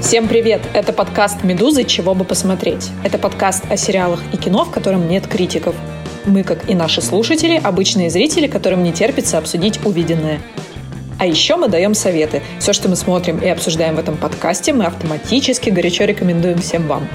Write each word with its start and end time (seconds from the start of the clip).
Всем 0.00 0.28
привет! 0.28 0.62
Это 0.72 0.92
подкаст 0.92 1.42
«Медузы. 1.42 1.82
Чего 1.82 2.14
бы 2.14 2.24
посмотреть». 2.24 2.90
Это 3.02 3.18
подкаст 3.18 3.64
о 3.68 3.76
сериалах 3.76 4.22
и 4.32 4.36
кино, 4.36 4.64
в 4.64 4.70
котором 4.70 5.08
нет 5.08 5.26
критиков. 5.26 5.74
Мы, 6.24 6.44
как 6.44 6.70
и 6.70 6.74
наши 6.74 7.02
слушатели, 7.02 7.60
обычные 7.62 8.08
зрители, 8.08 8.46
которым 8.46 8.82
не 8.84 8.92
терпится 8.92 9.36
обсудить 9.36 9.84
увиденное. 9.84 10.40
А 11.18 11.26
еще 11.26 11.56
мы 11.56 11.68
даем 11.68 11.92
советы. 11.92 12.40
Все, 12.60 12.72
что 12.72 12.88
мы 12.88 12.94
смотрим 12.94 13.40
и 13.40 13.48
обсуждаем 13.48 13.96
в 13.96 13.98
этом 13.98 14.16
подкасте, 14.16 14.72
мы 14.72 14.84
автоматически 14.84 15.70
горячо 15.70 16.04
рекомендуем 16.04 16.58
всем 16.58 16.86
вам. 16.86 17.08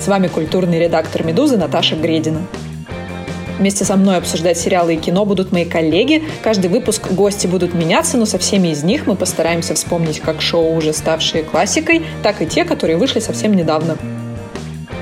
С 0.00 0.06
вами 0.06 0.28
культурный 0.28 0.78
редактор 0.78 1.24
«Медузы» 1.24 1.56
Наташа 1.56 1.96
Гредина. 1.96 2.46
Вместе 3.58 3.84
со 3.84 3.96
мной 3.96 4.18
обсуждать 4.18 4.56
сериалы 4.56 4.94
и 4.94 4.96
кино 4.96 5.24
будут 5.24 5.50
мои 5.50 5.64
коллеги. 5.64 6.22
Каждый 6.44 6.70
выпуск 6.70 7.10
гости 7.10 7.48
будут 7.48 7.74
меняться, 7.74 8.16
но 8.16 8.24
со 8.24 8.38
всеми 8.38 8.68
из 8.68 8.84
них 8.84 9.08
мы 9.08 9.16
постараемся 9.16 9.74
вспомнить 9.74 10.20
как 10.20 10.40
шоу, 10.40 10.76
уже 10.76 10.92
ставшие 10.92 11.42
классикой, 11.42 12.06
так 12.22 12.40
и 12.40 12.46
те, 12.46 12.64
которые 12.64 12.96
вышли 12.96 13.18
совсем 13.18 13.54
недавно. 13.54 13.98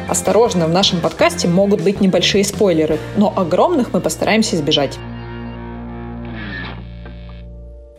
Осторожно, 0.08 0.66
в 0.66 0.70
нашем 0.70 1.00
подкасте 1.02 1.46
могут 1.46 1.82
быть 1.82 2.00
небольшие 2.00 2.42
спойлеры, 2.42 2.98
но 3.18 3.30
огромных 3.36 3.92
мы 3.92 4.00
постараемся 4.00 4.56
избежать. 4.56 4.98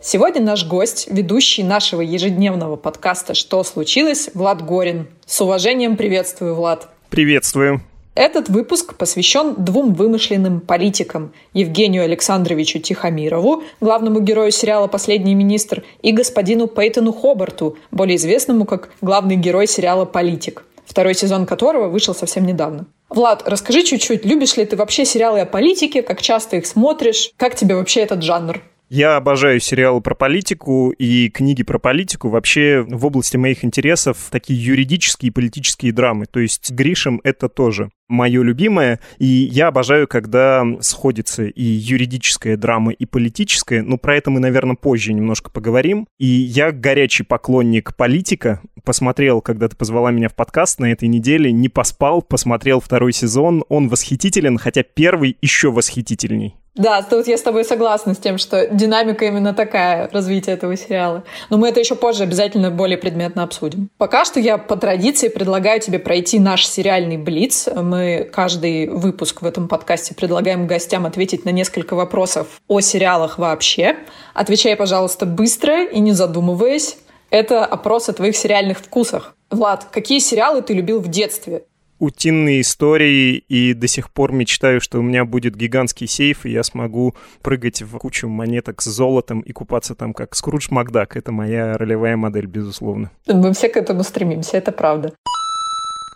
Сегодня 0.00 0.40
наш 0.40 0.64
гость, 0.64 1.08
ведущий 1.10 1.64
нашего 1.64 2.00
ежедневного 2.02 2.76
подкаста 2.76 3.34
«Что 3.34 3.64
случилось?» 3.64 4.30
Влад 4.32 4.64
Горин. 4.64 5.08
С 5.26 5.40
уважением 5.40 5.96
приветствую, 5.96 6.54
Влад. 6.54 6.88
Приветствую. 7.10 7.80
Этот 8.14 8.48
выпуск 8.48 8.94
посвящен 8.94 9.56
двум 9.58 9.94
вымышленным 9.94 10.60
политикам– 10.60 11.32
Евгению 11.52 12.04
Александровичу 12.04 12.78
Тихомирову, 12.78 13.64
главному 13.80 14.20
герою 14.20 14.52
сериала 14.52 14.86
«Последний 14.86 15.34
министр», 15.34 15.82
и 16.00 16.12
господину 16.12 16.68
Пейтону 16.68 17.12
Хобарту, 17.12 17.76
более 17.90 18.16
известному 18.16 18.66
как 18.66 18.90
главный 19.00 19.34
герой 19.34 19.66
сериала 19.66 20.04
«Политик», 20.04 20.64
второй 20.86 21.14
сезон 21.14 21.44
которого 21.44 21.88
вышел 21.88 22.14
совсем 22.14 22.46
недавно. 22.46 22.86
Влад, 23.08 23.42
расскажи 23.46 23.82
чуть-чуть, 23.82 24.24
любишь 24.24 24.56
ли 24.56 24.64
ты 24.64 24.76
вообще 24.76 25.04
сериалы 25.04 25.40
о 25.40 25.46
политике, 25.46 26.02
как 26.02 26.22
часто 26.22 26.56
их 26.56 26.66
смотришь, 26.66 27.32
как 27.36 27.56
тебе 27.56 27.74
вообще 27.74 28.00
этот 28.00 28.22
жанр? 28.22 28.62
Я 28.90 29.16
обожаю 29.16 29.60
сериалы 29.60 30.00
про 30.00 30.14
политику 30.14 30.90
и 30.90 31.28
книги 31.28 31.62
про 31.62 31.78
политику. 31.78 32.30
Вообще 32.30 32.86
в 32.88 33.04
области 33.04 33.36
моих 33.36 33.62
интересов 33.62 34.28
такие 34.30 34.62
юридические 34.62 35.28
и 35.28 35.32
политические 35.32 35.92
драмы. 35.92 36.24
То 36.24 36.40
есть 36.40 36.70
Гришем 36.70 37.20
это 37.22 37.50
тоже 37.50 37.90
мое 38.08 38.42
любимое. 38.42 38.98
И 39.18 39.26
я 39.26 39.68
обожаю, 39.68 40.08
когда 40.08 40.64
сходится 40.80 41.44
и 41.44 41.62
юридическая 41.62 42.56
драма, 42.56 42.92
и 42.92 43.04
политическая. 43.04 43.82
Но 43.82 43.98
про 43.98 44.16
это 44.16 44.30
мы, 44.30 44.40
наверное, 44.40 44.76
позже 44.76 45.12
немножко 45.12 45.50
поговорим. 45.50 46.06
И 46.18 46.26
я 46.26 46.72
горячий 46.72 47.24
поклонник 47.24 47.94
политика. 47.94 48.62
Посмотрел, 48.84 49.42
когда 49.42 49.68
ты 49.68 49.76
позвала 49.76 50.10
меня 50.10 50.30
в 50.30 50.34
подкаст 50.34 50.80
на 50.80 50.90
этой 50.90 51.08
неделе, 51.08 51.52
не 51.52 51.68
поспал, 51.68 52.22
посмотрел 52.22 52.80
второй 52.80 53.12
сезон. 53.12 53.64
Он 53.68 53.88
восхитителен, 53.88 54.56
хотя 54.56 54.82
первый 54.82 55.36
еще 55.42 55.70
восхитительней. 55.70 56.54
Да, 56.78 57.02
тут 57.02 57.26
я 57.26 57.36
с 57.36 57.42
тобой 57.42 57.64
согласна 57.64 58.14
с 58.14 58.18
тем, 58.18 58.38
что 58.38 58.68
динамика 58.68 59.24
именно 59.24 59.52
такая 59.52 60.08
развития 60.12 60.52
этого 60.52 60.76
сериала. 60.76 61.24
Но 61.50 61.58
мы 61.58 61.68
это 61.68 61.80
еще 61.80 61.96
позже 61.96 62.22
обязательно 62.22 62.70
более 62.70 62.96
предметно 62.96 63.42
обсудим. 63.42 63.90
Пока 63.98 64.24
что 64.24 64.38
я 64.38 64.58
по 64.58 64.76
традиции 64.76 65.28
предлагаю 65.28 65.80
тебе 65.80 65.98
пройти 65.98 66.38
наш 66.38 66.64
сериальный 66.66 67.16
блиц. 67.16 67.68
Мы 67.74 68.28
каждый 68.32 68.88
выпуск 68.88 69.42
в 69.42 69.46
этом 69.46 69.66
подкасте 69.66 70.14
предлагаем 70.14 70.68
гостям 70.68 71.04
ответить 71.04 71.44
на 71.44 71.50
несколько 71.50 71.94
вопросов 71.94 72.60
о 72.68 72.80
сериалах 72.80 73.38
вообще. 73.38 73.96
Отвечай, 74.32 74.76
пожалуйста, 74.76 75.26
быстро 75.26 75.84
и 75.84 75.98
не 75.98 76.12
задумываясь. 76.12 76.96
Это 77.30 77.66
опрос 77.66 78.08
о 78.08 78.12
твоих 78.12 78.36
сериальных 78.36 78.78
вкусах. 78.78 79.34
Влад, 79.50 79.86
какие 79.90 80.20
сериалы 80.20 80.62
ты 80.62 80.74
любил 80.74 81.00
в 81.00 81.08
детстве? 81.08 81.64
Утиные 81.98 82.60
истории 82.60 83.36
и 83.36 83.74
до 83.74 83.86
сих 83.86 84.10
пор 84.10 84.32
мечтаю, 84.32 84.80
что 84.80 84.98
у 84.98 85.02
меня 85.02 85.24
будет 85.24 85.56
гигантский 85.56 86.06
сейф, 86.06 86.46
и 86.46 86.50
я 86.50 86.62
смогу 86.62 87.14
прыгать 87.42 87.82
в 87.82 87.98
кучу 87.98 88.28
монеток 88.28 88.82
с 88.82 88.86
золотом 88.86 89.40
и 89.40 89.52
купаться 89.52 89.94
там 89.94 90.14
как 90.14 90.34
Скрудж 90.34 90.68
Макдак. 90.70 91.16
Это 91.16 91.32
моя 91.32 91.76
ролевая 91.76 92.16
модель, 92.16 92.46
безусловно. 92.46 93.10
Мы 93.26 93.52
все 93.52 93.68
к 93.68 93.76
этому 93.76 94.02
стремимся, 94.02 94.56
это 94.56 94.72
правда. 94.72 95.12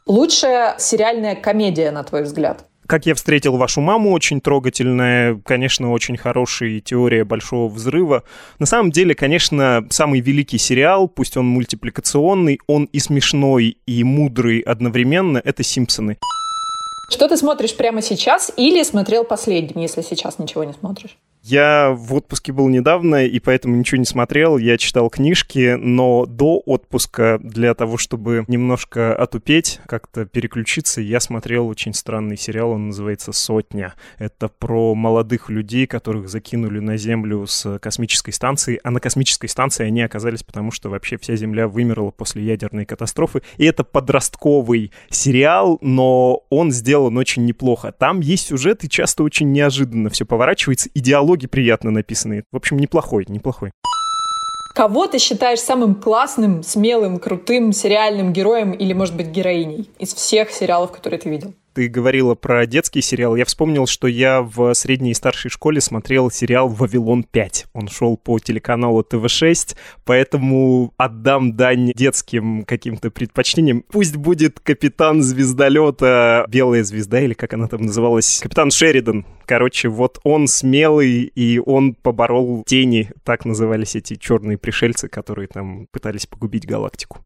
Лучшая 0.06 0.76
сериальная 0.78 1.36
комедия, 1.36 1.90
на 1.90 2.02
твой 2.02 2.22
взгляд? 2.22 2.66
Как 2.86 3.06
я 3.06 3.14
встретил 3.14 3.56
вашу 3.56 3.80
маму, 3.80 4.12
очень 4.12 4.40
трогательная, 4.40 5.40
конечно, 5.44 5.92
очень 5.92 6.16
хорошая 6.16 6.80
теория 6.80 7.24
большого 7.24 7.68
взрыва. 7.72 8.24
На 8.58 8.66
самом 8.66 8.90
деле, 8.90 9.14
конечно, 9.14 9.86
самый 9.90 10.20
великий 10.20 10.58
сериал, 10.58 11.08
пусть 11.08 11.36
он 11.36 11.46
мультипликационный, 11.46 12.58
он 12.66 12.84
и 12.84 12.98
смешной, 12.98 13.78
и 13.86 14.04
мудрый 14.04 14.60
одновременно, 14.60 15.40
это 15.42 15.62
«Симпсоны». 15.62 16.18
Что 17.10 17.28
ты 17.28 17.36
смотришь 17.36 17.76
прямо 17.76 18.00
сейчас 18.02 18.50
или 18.56 18.82
смотрел 18.82 19.24
последним, 19.24 19.80
если 19.80 20.00
сейчас 20.02 20.38
ничего 20.38 20.64
не 20.64 20.72
смотришь? 20.72 21.16
Я 21.44 21.90
в 21.90 22.14
отпуске 22.14 22.52
был 22.52 22.68
недавно, 22.68 23.26
и 23.26 23.40
поэтому 23.40 23.74
ничего 23.74 23.98
не 23.98 24.04
смотрел. 24.04 24.58
Я 24.58 24.78
читал 24.78 25.10
книжки, 25.10 25.74
но 25.76 26.24
до 26.24 26.62
отпуска 26.64 27.40
для 27.42 27.74
того, 27.74 27.98
чтобы 27.98 28.44
немножко 28.46 29.12
отупеть, 29.12 29.80
как-то 29.86 30.24
переключиться, 30.24 31.00
я 31.00 31.18
смотрел 31.18 31.66
очень 31.66 31.94
странный 31.94 32.36
сериал, 32.36 32.70
он 32.70 32.88
называется 32.88 33.32
«Сотня». 33.32 33.94
Это 34.18 34.48
про 34.48 34.94
молодых 34.94 35.50
людей, 35.50 35.88
которых 35.88 36.28
закинули 36.28 36.78
на 36.78 36.96
Землю 36.96 37.44
с 37.48 37.80
космической 37.80 38.30
станции, 38.30 38.78
а 38.84 38.92
на 38.92 39.00
космической 39.00 39.48
станции 39.48 39.84
они 39.84 40.02
оказались, 40.02 40.44
потому 40.44 40.70
что 40.70 40.90
вообще 40.90 41.18
вся 41.18 41.34
Земля 41.34 41.66
вымерла 41.66 42.12
после 42.12 42.44
ядерной 42.44 42.84
катастрофы. 42.84 43.42
И 43.56 43.64
это 43.64 43.82
подростковый 43.82 44.92
сериал, 45.10 45.78
но 45.80 46.44
он 46.50 46.70
сделан 46.70 47.18
очень 47.18 47.44
неплохо. 47.46 47.90
Там 47.90 48.20
есть 48.20 48.46
сюжет, 48.46 48.84
и 48.84 48.88
часто 48.88 49.24
очень 49.24 49.50
неожиданно 49.50 50.08
все 50.08 50.24
поворачивается, 50.24 50.88
и 50.94 51.00
диалог 51.00 51.31
диалоги 51.32 51.46
приятно 51.46 51.90
написанные. 51.90 52.44
В 52.52 52.56
общем, 52.56 52.78
неплохой, 52.78 53.24
неплохой. 53.28 53.70
Кого 54.74 55.06
ты 55.06 55.18
считаешь 55.18 55.60
самым 55.60 55.94
классным, 55.94 56.62
смелым, 56.62 57.18
крутым 57.18 57.72
сериальным 57.72 58.32
героем 58.32 58.72
или, 58.72 58.92
может 58.94 59.16
быть, 59.16 59.28
героиней 59.28 59.90
из 59.98 60.14
всех 60.14 60.50
сериалов, 60.50 60.92
которые 60.92 61.20
ты 61.20 61.30
видел? 61.30 61.54
Ты 61.72 61.88
говорила 61.88 62.34
про 62.34 62.66
детский 62.66 63.00
сериал, 63.00 63.36
я 63.36 63.44
вспомнил, 63.44 63.86
что 63.86 64.06
я 64.06 64.42
в 64.42 64.74
средней 64.74 65.12
и 65.12 65.14
старшей 65.14 65.50
школе 65.50 65.80
смотрел 65.80 66.30
сериал 66.30 66.68
«Вавилон 66.68 67.24
5». 67.32 67.66
Он 67.72 67.88
шел 67.88 68.16
по 68.16 68.38
телеканалу 68.38 69.02
ТВ-6, 69.02 69.76
поэтому 70.04 70.92
отдам 70.96 71.56
дань 71.56 71.92
детским 71.94 72.64
каким-то 72.64 73.10
предпочтениям. 73.10 73.84
Пусть 73.90 74.16
будет 74.16 74.60
капитан 74.60 75.22
звездолета, 75.22 76.44
белая 76.48 76.84
звезда, 76.84 77.20
или 77.20 77.34
как 77.34 77.54
она 77.54 77.68
там 77.68 77.82
называлась, 77.82 78.40
капитан 78.42 78.70
Шеридан. 78.70 79.26
Короче, 79.46 79.88
вот 79.88 80.18
он 80.24 80.48
смелый, 80.48 81.22
и 81.24 81.58
он 81.58 81.94
поборол 81.94 82.64
тени, 82.64 83.10
так 83.24 83.44
назывались 83.44 83.96
эти 83.96 84.16
черные 84.16 84.58
пришельцы, 84.58 85.08
которые 85.08 85.48
там 85.48 85.86
пытались 85.90 86.26
погубить 86.26 86.66
галактику. 86.66 87.18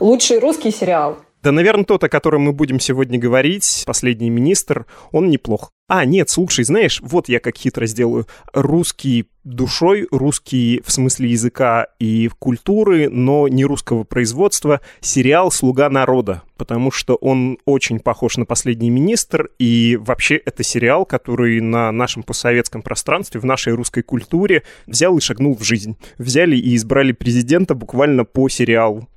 Лучший 0.00 0.40
русский 0.40 0.70
сериал. 0.72 1.18
Да, 1.44 1.52
наверное, 1.52 1.84
тот, 1.84 2.02
о 2.02 2.08
котором 2.08 2.40
мы 2.40 2.54
будем 2.54 2.80
сегодня 2.80 3.18
говорить, 3.18 3.84
последний 3.84 4.30
министр, 4.30 4.86
он 5.12 5.28
неплох. 5.28 5.72
А, 5.86 6.06
нет, 6.06 6.30
слушай, 6.30 6.64
знаешь, 6.64 7.02
вот 7.02 7.28
я 7.28 7.38
как 7.38 7.58
хитро 7.58 7.84
сделаю. 7.84 8.26
Русский 8.54 9.26
душой, 9.44 10.08
русский 10.10 10.80
в 10.84 10.90
смысле 10.90 11.28
языка 11.28 11.88
и 11.98 12.30
культуры, 12.38 13.10
но 13.10 13.46
не 13.48 13.66
русского 13.66 14.04
производства, 14.04 14.80
сериал 15.00 15.50
«Слуга 15.50 15.90
народа», 15.90 16.40
потому 16.56 16.90
что 16.90 17.16
он 17.16 17.58
очень 17.66 18.00
похож 18.00 18.38
на 18.38 18.46
«Последний 18.46 18.88
министр», 18.88 19.50
и 19.58 19.98
вообще 20.00 20.36
это 20.36 20.62
сериал, 20.62 21.04
который 21.04 21.60
на 21.60 21.92
нашем 21.92 22.22
постсоветском 22.22 22.80
пространстве, 22.80 23.38
в 23.38 23.44
нашей 23.44 23.74
русской 23.74 24.00
культуре 24.00 24.62
взял 24.86 25.14
и 25.18 25.20
шагнул 25.20 25.54
в 25.54 25.62
жизнь. 25.62 25.98
Взяли 26.16 26.56
и 26.56 26.74
избрали 26.74 27.12
президента 27.12 27.74
буквально 27.74 28.24
по 28.24 28.48
сериалу. 28.48 29.08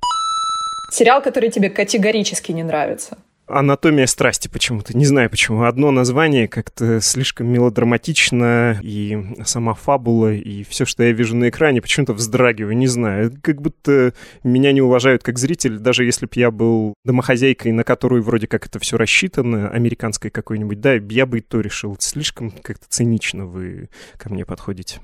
Сериал, 0.90 1.22
который 1.22 1.50
тебе 1.50 1.70
категорически 1.70 2.52
не 2.52 2.62
нравится. 2.62 3.18
Анатомия 3.48 4.06
страсти 4.06 4.48
почему-то. 4.48 4.96
Не 4.96 5.06
знаю 5.06 5.30
почему. 5.30 5.62
Одно 5.62 5.90
название 5.90 6.48
как-то 6.48 7.00
слишком 7.00 7.48
мелодраматично, 7.48 8.78
и 8.82 9.18
сама 9.44 9.72
фабула, 9.72 10.34
и 10.34 10.64
все, 10.64 10.84
что 10.84 11.02
я 11.02 11.12
вижу 11.12 11.34
на 11.34 11.48
экране, 11.48 11.80
почему-то 11.80 12.12
вздрагиваю. 12.12 12.76
Не 12.76 12.86
знаю. 12.86 13.32
Как 13.42 13.62
будто 13.62 14.12
меня 14.44 14.72
не 14.72 14.82
уважают 14.82 15.22
как 15.22 15.38
зритель, 15.38 15.78
даже 15.78 16.04
если 16.04 16.26
бы 16.26 16.32
я 16.34 16.50
был 16.50 16.94
домохозяйкой, 17.04 17.72
на 17.72 17.84
которую 17.84 18.22
вроде 18.22 18.46
как 18.46 18.66
это 18.66 18.78
все 18.78 18.98
рассчитано, 18.98 19.70
американской 19.70 20.30
какой-нибудь, 20.30 20.80
да, 20.80 20.94
я 20.94 21.24
бы 21.24 21.38
и 21.38 21.40
то 21.40 21.60
решил. 21.60 21.96
Слишком 21.98 22.50
как-то 22.50 22.84
цинично 22.88 23.46
вы 23.46 23.88
ко 24.18 24.30
мне 24.30 24.44
подходите. 24.44 25.00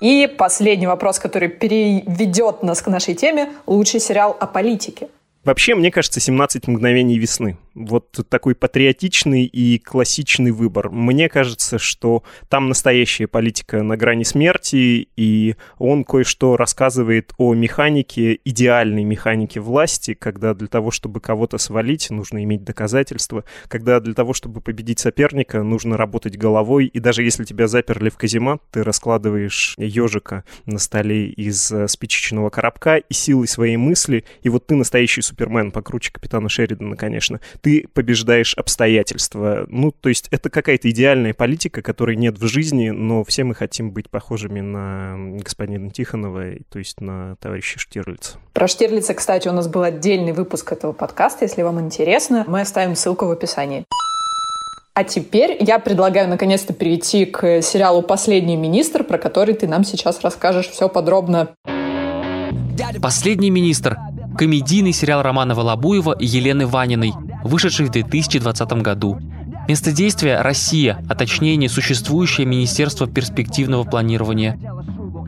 И 0.00 0.26
последний 0.26 0.86
вопрос, 0.86 1.18
который 1.18 1.48
переведет 1.48 2.62
нас 2.62 2.82
к 2.82 2.88
нашей 2.88 3.14
теме. 3.14 3.50
Лучший 3.66 4.00
сериал 4.00 4.36
о 4.40 4.46
политике. 4.46 5.08
Вообще, 5.42 5.74
мне 5.74 5.90
кажется, 5.90 6.20
«17 6.20 6.64
мгновений 6.66 7.18
весны». 7.18 7.56
Вот 7.74 8.10
такой 8.28 8.54
патриотичный 8.54 9.44
и 9.44 9.78
классичный 9.78 10.50
выбор. 10.50 10.90
Мне 10.90 11.30
кажется, 11.30 11.78
что 11.78 12.24
там 12.50 12.68
настоящая 12.68 13.26
политика 13.26 13.82
на 13.82 13.96
грани 13.96 14.24
смерти, 14.24 15.08
и 15.16 15.54
он 15.78 16.04
кое-что 16.04 16.58
рассказывает 16.58 17.32
о 17.38 17.54
механике, 17.54 18.38
идеальной 18.44 19.04
механике 19.04 19.60
власти, 19.60 20.12
когда 20.12 20.52
для 20.52 20.66
того, 20.66 20.90
чтобы 20.90 21.20
кого-то 21.20 21.56
свалить, 21.56 22.10
нужно 22.10 22.44
иметь 22.44 22.64
доказательства, 22.64 23.44
когда 23.68 24.00
для 24.00 24.12
того, 24.12 24.34
чтобы 24.34 24.60
победить 24.60 24.98
соперника, 24.98 25.62
нужно 25.62 25.96
работать 25.96 26.36
головой, 26.36 26.86
и 26.86 27.00
даже 27.00 27.22
если 27.22 27.44
тебя 27.44 27.66
заперли 27.66 28.10
в 28.10 28.18
каземат, 28.18 28.60
ты 28.72 28.82
раскладываешь 28.82 29.74
ежика 29.78 30.44
на 30.66 30.78
столе 30.78 31.30
из 31.30 31.70
э, 31.72 31.88
спичечного 31.88 32.50
коробка 32.50 32.96
и 32.96 33.14
силой 33.14 33.48
своей 33.48 33.78
мысли, 33.78 34.24
и 34.42 34.50
вот 34.50 34.66
ты 34.66 34.74
настоящий 34.74 35.22
Супермен, 35.30 35.70
покруче 35.70 36.10
капитана 36.12 36.48
Шеридана, 36.48 36.96
конечно, 36.96 37.40
ты 37.60 37.86
побеждаешь 37.94 38.54
обстоятельства. 38.54 39.64
Ну, 39.68 39.92
то 39.92 40.08
есть 40.08 40.26
это 40.32 40.50
какая-то 40.50 40.90
идеальная 40.90 41.34
политика, 41.34 41.82
которой 41.82 42.16
нет 42.16 42.38
в 42.38 42.46
жизни, 42.48 42.90
но 42.90 43.22
все 43.22 43.44
мы 43.44 43.54
хотим 43.54 43.92
быть 43.92 44.10
похожими 44.10 44.60
на 44.60 45.14
господина 45.38 45.90
Тихонова, 45.90 46.44
то 46.68 46.78
есть 46.78 47.00
на 47.00 47.36
товарища 47.36 47.78
Штирлица. 47.78 48.38
Про 48.52 48.66
Штирлица, 48.66 49.14
кстати, 49.14 49.46
у 49.46 49.52
нас 49.52 49.68
был 49.68 49.82
отдельный 49.82 50.32
выпуск 50.32 50.72
этого 50.72 50.92
подкаста, 50.92 51.44
если 51.44 51.62
вам 51.62 51.80
интересно. 51.80 52.44
Мы 52.48 52.62
оставим 52.62 52.96
ссылку 52.96 53.26
в 53.26 53.30
описании. 53.30 53.84
А 54.94 55.04
теперь 55.04 55.56
я 55.60 55.78
предлагаю 55.78 56.28
наконец-то 56.28 56.72
перейти 56.72 57.24
к 57.24 57.62
сериалу 57.62 58.02
«Последний 58.02 58.56
министр», 58.56 59.04
про 59.04 59.18
который 59.18 59.54
ты 59.54 59.68
нам 59.68 59.84
сейчас 59.84 60.20
расскажешь 60.22 60.68
все 60.68 60.88
подробно. 60.88 61.54
«Последний 63.00 63.50
министр»— 63.50 63.96
комедийный 64.36 64.92
сериал 64.92 65.22
Романа 65.22 65.54
Волобуева 65.54 66.12
и 66.12 66.26
Елены 66.26 66.66
Ваниной, 66.66 67.12
вышедший 67.44 67.86
в 67.86 67.90
2020 67.90 68.72
году. 68.82 69.18
Место 69.68 69.92
действия– 69.92 70.40
Россия, 70.42 71.02
а 71.08 71.14
точнее 71.14 71.56
несуществующее 71.56 72.46
Министерство 72.46 73.06
перспективного 73.06 73.84
планирования. 73.84 74.58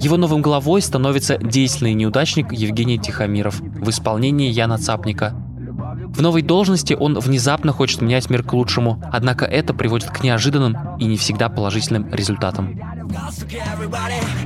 Его 0.00 0.16
новым 0.16 0.42
главой 0.42 0.82
становится 0.82 1.38
действенный 1.38 1.94
неудачник 1.94 2.52
Евгений 2.52 2.98
Тихомиров 2.98 3.60
в 3.60 3.88
исполнении 3.90 4.50
Яна 4.50 4.78
Цапника– 4.78 5.34
в 6.14 6.20
новой 6.20 6.42
должности 6.42 6.94
он 6.94 7.18
внезапно 7.18 7.72
хочет 7.72 8.02
менять 8.02 8.28
мир 8.28 8.42
к 8.42 8.52
лучшему, 8.52 9.02
однако 9.12 9.44
это 9.44 9.72
приводит 9.72 10.10
к 10.10 10.22
неожиданным 10.22 10.76
и 10.98 11.06
не 11.06 11.16
всегда 11.16 11.48
положительным 11.48 12.12
результатам. 12.12 12.78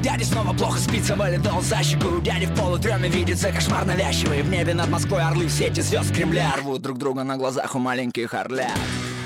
Дяде 0.00 0.24
снова 0.24 0.52
плохо 0.56 0.78
спится, 0.78 1.16
вылетел 1.16 1.60
за 1.60 1.82
щеку 1.82 2.20
Дяде 2.22 2.46
в 2.46 2.54
полутреме 2.54 3.08
видится 3.08 3.50
кошмар 3.50 3.84
навязчивый. 3.84 4.42
В 4.42 4.50
небе 4.50 4.74
над 4.74 4.88
Москвой 4.88 5.22
орлы 5.22 5.46
в 5.46 5.50
сети 5.50 5.80
звезд 5.80 6.14
Кремля 6.14 6.54
Рвут 6.58 6.82
друг 6.82 6.98
друга 6.98 7.24
на 7.24 7.36
глазах 7.36 7.74
у 7.74 7.78
маленьких 7.78 8.32
орлят 8.34 8.72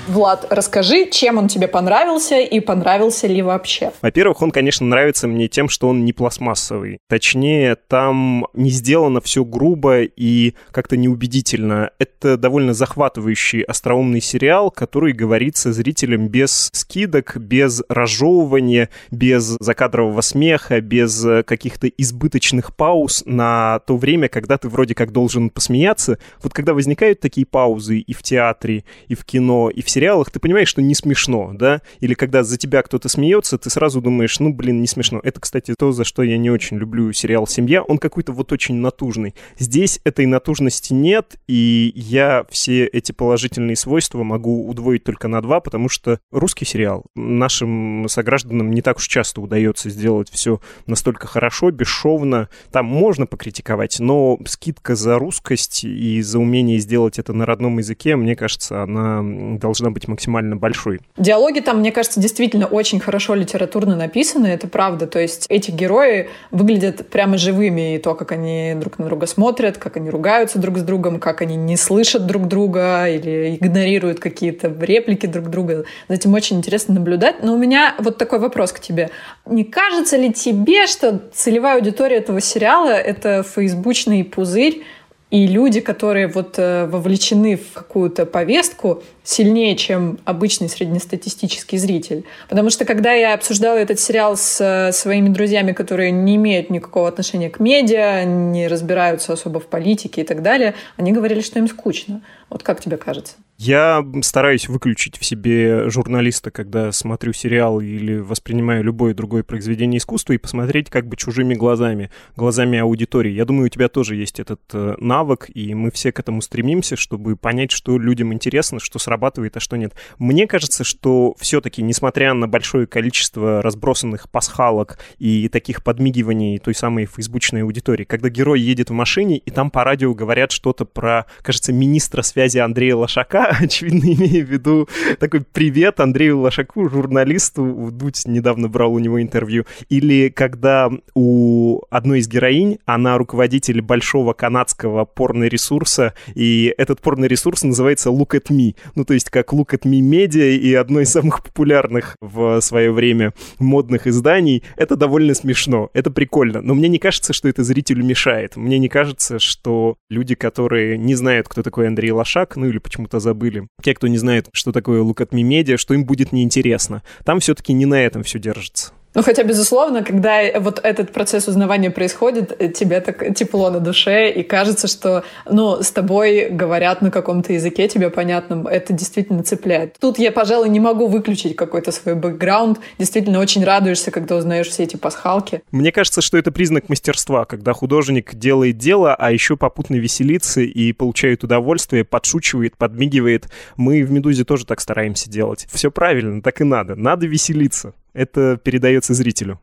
Влад, 0.07 0.47
расскажи, 0.49 1.09
чем 1.09 1.37
он 1.37 1.47
тебе 1.47 1.67
понравился 1.67 2.39
и 2.39 2.59
понравился 2.59 3.27
ли 3.27 3.41
вообще? 3.41 3.91
Во-первых, 4.01 4.41
он, 4.41 4.51
конечно, 4.51 4.85
нравится 4.85 5.27
мне 5.27 5.47
тем, 5.47 5.69
что 5.69 5.87
он 5.87 6.03
не 6.05 6.11
пластмассовый. 6.11 6.97
Точнее, 7.07 7.75
там 7.75 8.47
не 8.53 8.71
сделано 8.71 9.21
все 9.21 9.45
грубо 9.45 10.01
и 10.01 10.55
как-то 10.71 10.97
неубедительно. 10.97 11.91
Это 11.99 12.35
довольно 12.35 12.73
захватывающий 12.73 13.61
остроумный 13.61 14.21
сериал, 14.21 14.71
который 14.71 15.13
говорится 15.13 15.71
зрителям 15.71 16.27
без 16.27 16.69
скидок, 16.73 17.37
без 17.37 17.83
разжевывания, 17.87 18.89
без 19.11 19.55
закадрового 19.59 20.21
смеха, 20.21 20.81
без 20.81 21.25
каких-то 21.45 21.87
избыточных 21.87 22.75
пауз 22.75 23.23
на 23.25 23.79
то 23.85 23.97
время, 23.97 24.29
когда 24.29 24.57
ты 24.57 24.67
вроде 24.67 24.95
как 24.95 25.11
должен 25.11 25.49
посмеяться. 25.49 26.17
Вот 26.41 26.53
когда 26.53 26.73
возникают 26.73 27.19
такие 27.19 27.45
паузы 27.45 27.99
и 27.99 28.13
в 28.13 28.23
театре, 28.23 28.83
и 29.07 29.15
в 29.15 29.23
кино, 29.25 29.69
и 29.69 29.81
в 29.81 29.90
сериалах 29.91 30.31
ты 30.31 30.39
понимаешь, 30.39 30.67
что 30.67 30.81
не 30.81 30.95
смешно, 30.95 31.51
да? 31.53 31.81
Или 31.99 32.13
когда 32.13 32.43
за 32.43 32.57
тебя 32.57 32.81
кто-то 32.81 33.09
смеется, 33.09 33.57
ты 33.57 33.69
сразу 33.69 34.01
думаешь, 34.01 34.39
ну, 34.39 34.53
блин, 34.53 34.81
не 34.81 34.87
смешно. 34.87 35.19
Это, 35.23 35.39
кстати, 35.39 35.73
то, 35.77 35.91
за 35.91 36.03
что 36.03 36.23
я 36.23 36.37
не 36.37 36.49
очень 36.49 36.77
люблю 36.77 37.11
сериал 37.13 37.47
«Семья». 37.47 37.83
Он 37.83 37.97
какой-то 37.97 38.31
вот 38.31 38.51
очень 38.51 38.75
натужный. 38.75 39.35
Здесь 39.57 39.99
этой 40.03 40.25
натужности 40.25 40.93
нет, 40.93 41.35
и 41.47 41.91
я 41.95 42.45
все 42.49 42.85
эти 42.85 43.11
положительные 43.11 43.75
свойства 43.75 44.23
могу 44.23 44.67
удвоить 44.67 45.03
только 45.03 45.27
на 45.27 45.41
два, 45.41 45.59
потому 45.59 45.89
что 45.89 46.19
русский 46.31 46.65
сериал 46.65 47.05
нашим 47.15 48.05
согражданам 48.07 48.71
не 48.71 48.81
так 48.81 48.97
уж 48.97 49.07
часто 49.07 49.41
удается 49.41 49.89
сделать 49.89 50.29
все 50.29 50.61
настолько 50.85 51.27
хорошо, 51.27 51.71
бесшовно. 51.71 52.49
Там 52.71 52.85
можно 52.85 53.25
покритиковать, 53.25 53.99
но 53.99 54.39
скидка 54.45 54.95
за 54.95 55.17
русскость 55.17 55.83
и 55.83 56.21
за 56.21 56.39
умение 56.39 56.79
сделать 56.79 57.19
это 57.19 57.33
на 57.33 57.45
родном 57.45 57.77
языке, 57.79 58.15
мне 58.15 58.35
кажется, 58.35 58.83
она 58.83 59.21
должна 59.57 59.80
должна 59.81 59.91
быть 59.91 60.07
максимально 60.07 60.55
большой. 60.55 61.01
Диалоги 61.17 61.59
там, 61.59 61.79
мне 61.79 61.91
кажется, 61.91 62.19
действительно 62.19 62.67
очень 62.67 62.99
хорошо 62.99 63.33
литературно 63.33 63.95
написаны, 63.95 64.47
это 64.47 64.67
правда. 64.67 65.07
То 65.07 65.19
есть 65.19 65.45
эти 65.49 65.71
герои 65.71 66.29
выглядят 66.51 67.09
прямо 67.09 67.37
живыми, 67.37 67.95
и 67.95 67.97
то, 67.97 68.13
как 68.13 68.31
они 68.31 68.73
друг 68.79 68.99
на 68.99 69.05
друга 69.05 69.25
смотрят, 69.25 69.77
как 69.77 69.97
они 69.97 70.09
ругаются 70.09 70.59
друг 70.59 70.77
с 70.77 70.83
другом, 70.83 71.19
как 71.19 71.41
они 71.41 71.55
не 71.55 71.77
слышат 71.77 72.27
друг 72.27 72.47
друга 72.47 73.07
или 73.07 73.57
игнорируют 73.59 74.19
какие-то 74.19 74.73
реплики 74.79 75.25
друг 75.25 75.49
друга. 75.49 75.85
За 76.07 76.15
этим 76.15 76.33
очень 76.33 76.57
интересно 76.57 76.95
наблюдать. 76.95 77.43
Но 77.43 77.53
у 77.53 77.57
меня 77.57 77.95
вот 77.97 78.17
такой 78.17 78.39
вопрос 78.39 78.71
к 78.71 78.79
тебе. 78.79 79.09
Не 79.45 79.63
кажется 79.63 80.17
ли 80.17 80.31
тебе, 80.31 80.87
что 80.87 81.21
целевая 81.33 81.77
аудитория 81.77 82.17
этого 82.17 82.39
сериала— 82.39 82.89
это 82.89 83.43
фейсбучный 83.43 84.23
пузырь, 84.23 84.83
и 85.31 85.47
люди, 85.47 85.79
которые 85.79 86.27
вот 86.27 86.55
э, 86.57 86.85
вовлечены 86.85 87.55
в 87.55 87.71
какую-то 87.73 88.25
повестку, 88.25 89.01
сильнее, 89.23 89.77
чем 89.77 90.19
обычный 90.25 90.67
среднестатистический 90.67 91.77
зритель. 91.77 92.25
Потому 92.49 92.69
что 92.69 92.83
когда 92.83 93.13
я 93.13 93.33
обсуждала 93.33 93.77
этот 93.77 93.99
сериал 93.99 94.35
с 94.35 94.59
э, 94.59 94.91
своими 94.91 95.29
друзьями, 95.29 95.71
которые 95.71 96.11
не 96.11 96.35
имеют 96.35 96.69
никакого 96.69 97.07
отношения 97.07 97.49
к 97.49 97.61
медиа, 97.61 98.25
не 98.25 98.67
разбираются 98.67 99.31
особо 99.31 99.61
в 99.61 99.67
политике 99.67 100.21
и 100.21 100.25
так 100.25 100.41
далее, 100.41 100.75
они 100.97 101.13
говорили, 101.13 101.39
что 101.39 101.59
им 101.59 101.69
скучно. 101.69 102.21
Вот 102.49 102.61
как 102.63 102.81
тебе 102.81 102.97
кажется? 102.97 103.35
Я 103.63 104.03
стараюсь 104.23 104.67
выключить 104.67 105.19
в 105.19 105.23
себе 105.23 105.87
журналиста, 105.87 106.49
когда 106.49 106.91
смотрю 106.91 107.31
сериал 107.31 107.79
или 107.79 108.17
воспринимаю 108.17 108.83
любое 108.83 109.13
другое 109.13 109.43
произведение 109.43 109.99
искусства 109.99 110.33
и 110.33 110.39
посмотреть 110.39 110.89
как 110.89 111.05
бы 111.05 111.15
чужими 111.15 111.53
глазами, 111.53 112.09
глазами 112.35 112.79
аудитории. 112.79 113.29
Я 113.29 113.45
думаю, 113.45 113.67
у 113.67 113.69
тебя 113.69 113.87
тоже 113.87 114.15
есть 114.15 114.39
этот 114.39 114.61
э, 114.73 114.95
навык, 114.97 115.47
и 115.53 115.75
мы 115.75 115.91
все 115.91 116.11
к 116.11 116.19
этому 116.19 116.41
стремимся, 116.41 116.95
чтобы 116.95 117.35
понять, 117.35 117.69
что 117.69 117.99
людям 117.99 118.33
интересно, 118.33 118.79
что 118.79 118.97
срабатывает, 118.97 119.55
а 119.57 119.59
что 119.59 119.75
нет. 119.75 119.93
Мне 120.17 120.47
кажется, 120.47 120.83
что 120.83 121.35
все-таки, 121.37 121.83
несмотря 121.83 122.33
на 122.33 122.47
большое 122.47 122.87
количество 122.87 123.61
разбросанных 123.61 124.27
пасхалок 124.31 124.97
и 125.19 125.47
таких 125.49 125.83
подмигиваний 125.83 126.57
той 126.57 126.73
самой 126.73 127.05
фейсбучной 127.05 127.61
аудитории, 127.61 128.05
когда 128.05 128.29
герой 128.29 128.59
едет 128.59 128.89
в 128.89 128.93
машине, 128.93 129.37
и 129.37 129.51
там 129.51 129.69
по 129.69 129.83
радио 129.83 130.15
говорят 130.15 130.51
что-то 130.51 130.85
про, 130.85 131.27
кажется, 131.43 131.71
министра 131.71 132.23
связи 132.23 132.57
Андрея 132.57 132.95
Лошака, 132.95 133.50
очевидно, 133.59 134.05
имея 134.13 134.45
в 134.45 134.49
виду 134.49 134.87
такой 135.19 135.41
привет 135.41 135.99
Андрею 135.99 136.39
Лошаку, 136.39 136.89
журналисту. 136.89 137.89
Дудь 137.91 138.23
недавно 138.25 138.67
брал 138.67 138.93
у 138.93 138.99
него 138.99 139.21
интервью. 139.21 139.65
Или 139.89 140.29
когда 140.29 140.89
у 141.15 141.81
одной 141.89 142.19
из 142.19 142.27
героинь, 142.27 142.79
она 142.85 143.17
руководитель 143.17 143.81
большого 143.81 144.33
канадского 144.33 145.05
порно-ресурса, 145.05 146.13
и 146.33 146.73
этот 146.77 147.01
порно-ресурс 147.01 147.63
называется 147.63 148.09
Look 148.09 148.31
at 148.31 148.49
Me. 148.49 148.75
Ну, 148.95 149.05
то 149.05 149.13
есть 149.13 149.29
как 149.29 149.53
Look 149.53 149.71
at 149.71 149.83
Me 149.83 149.99
Media 149.99 150.55
и 150.55 150.73
одно 150.73 151.01
из 151.01 151.11
самых 151.11 151.43
популярных 151.43 152.15
в 152.21 152.61
свое 152.61 152.91
время 152.91 153.33
модных 153.59 154.07
изданий. 154.07 154.63
Это 154.77 154.95
довольно 154.95 155.33
смешно, 155.33 155.89
это 155.93 156.11
прикольно. 156.11 156.61
Но 156.61 156.73
мне 156.73 156.87
не 156.87 156.99
кажется, 156.99 157.33
что 157.33 157.49
это 157.49 157.63
зрителю 157.63 158.03
мешает. 158.05 158.55
Мне 158.55 158.79
не 158.79 158.89
кажется, 158.89 159.39
что 159.39 159.97
люди, 160.09 160.35
которые 160.35 160.97
не 160.97 161.15
знают, 161.15 161.47
кто 161.47 161.63
такой 161.63 161.87
Андрей 161.87 162.11
Лошак, 162.11 162.55
ну 162.55 162.67
или 162.67 162.77
почему-то 162.77 163.19
забыли 163.19 163.40
забыли. 163.41 163.67
Те, 163.81 163.93
кто 163.93 164.07
не 164.07 164.17
знает, 164.17 164.49
что 164.53 164.71
такое 164.71 165.01
Look 165.01 165.17
at 165.17 165.29
Me 165.29 165.41
Media, 165.41 165.77
что 165.77 165.93
им 165.93 166.05
будет 166.05 166.31
неинтересно. 166.31 167.01
Там 167.25 167.39
все-таки 167.39 167.73
не 167.73 167.85
на 167.85 168.01
этом 168.01 168.23
все 168.23 168.39
держится. 168.39 168.93
Ну, 169.13 169.23
хотя, 169.23 169.43
безусловно, 169.43 170.03
когда 170.03 170.59
вот 170.59 170.79
этот 170.83 171.11
процесс 171.11 171.47
узнавания 171.47 171.91
происходит, 171.91 172.55
э, 172.57 172.69
тебе 172.69 173.01
так 173.01 173.35
тепло 173.35 173.69
на 173.69 173.79
душе, 173.79 174.31
и 174.31 174.41
кажется, 174.41 174.87
что, 174.87 175.23
ну, 175.49 175.83
с 175.83 175.91
тобой 175.91 176.49
говорят 176.49 177.01
на 177.01 177.11
каком-то 177.11 177.51
языке 177.51 177.89
тебе 177.89 178.09
понятном, 178.09 178.67
это 178.67 178.93
действительно 178.93 179.43
цепляет. 179.43 179.97
Тут 179.99 180.17
я, 180.17 180.31
пожалуй, 180.31 180.69
не 180.69 180.79
могу 180.79 181.07
выключить 181.07 181.57
какой-то 181.57 181.91
свой 181.91 182.15
бэкграунд. 182.15 182.79
Действительно, 182.97 183.39
очень 183.39 183.65
радуешься, 183.65 184.11
когда 184.11 184.37
узнаешь 184.37 184.69
все 184.69 184.83
эти 184.83 184.95
пасхалки. 184.95 185.61
Мне 185.71 185.91
кажется, 185.91 186.21
что 186.21 186.37
это 186.37 186.51
признак 186.51 186.87
мастерства, 186.87 187.43
когда 187.43 187.73
художник 187.73 188.33
делает 188.35 188.77
дело, 188.77 189.13
а 189.13 189.31
еще 189.31 189.57
попутно 189.57 189.95
веселится 189.95 190.61
и 190.61 190.93
получает 190.93 191.43
удовольствие, 191.43 192.05
подшучивает, 192.05 192.77
подмигивает. 192.77 193.49
Мы 193.75 194.03
в 194.03 194.11
«Медузе» 194.11 194.45
тоже 194.45 194.65
так 194.65 194.79
стараемся 194.79 195.29
делать. 195.29 195.67
Все 195.71 195.91
правильно, 195.91 196.41
так 196.41 196.61
и 196.61 196.63
надо. 196.63 196.95
Надо 196.95 197.27
веселиться 197.27 197.93
это 198.13 198.57
передается 198.57 199.13
зрителю. 199.13 199.59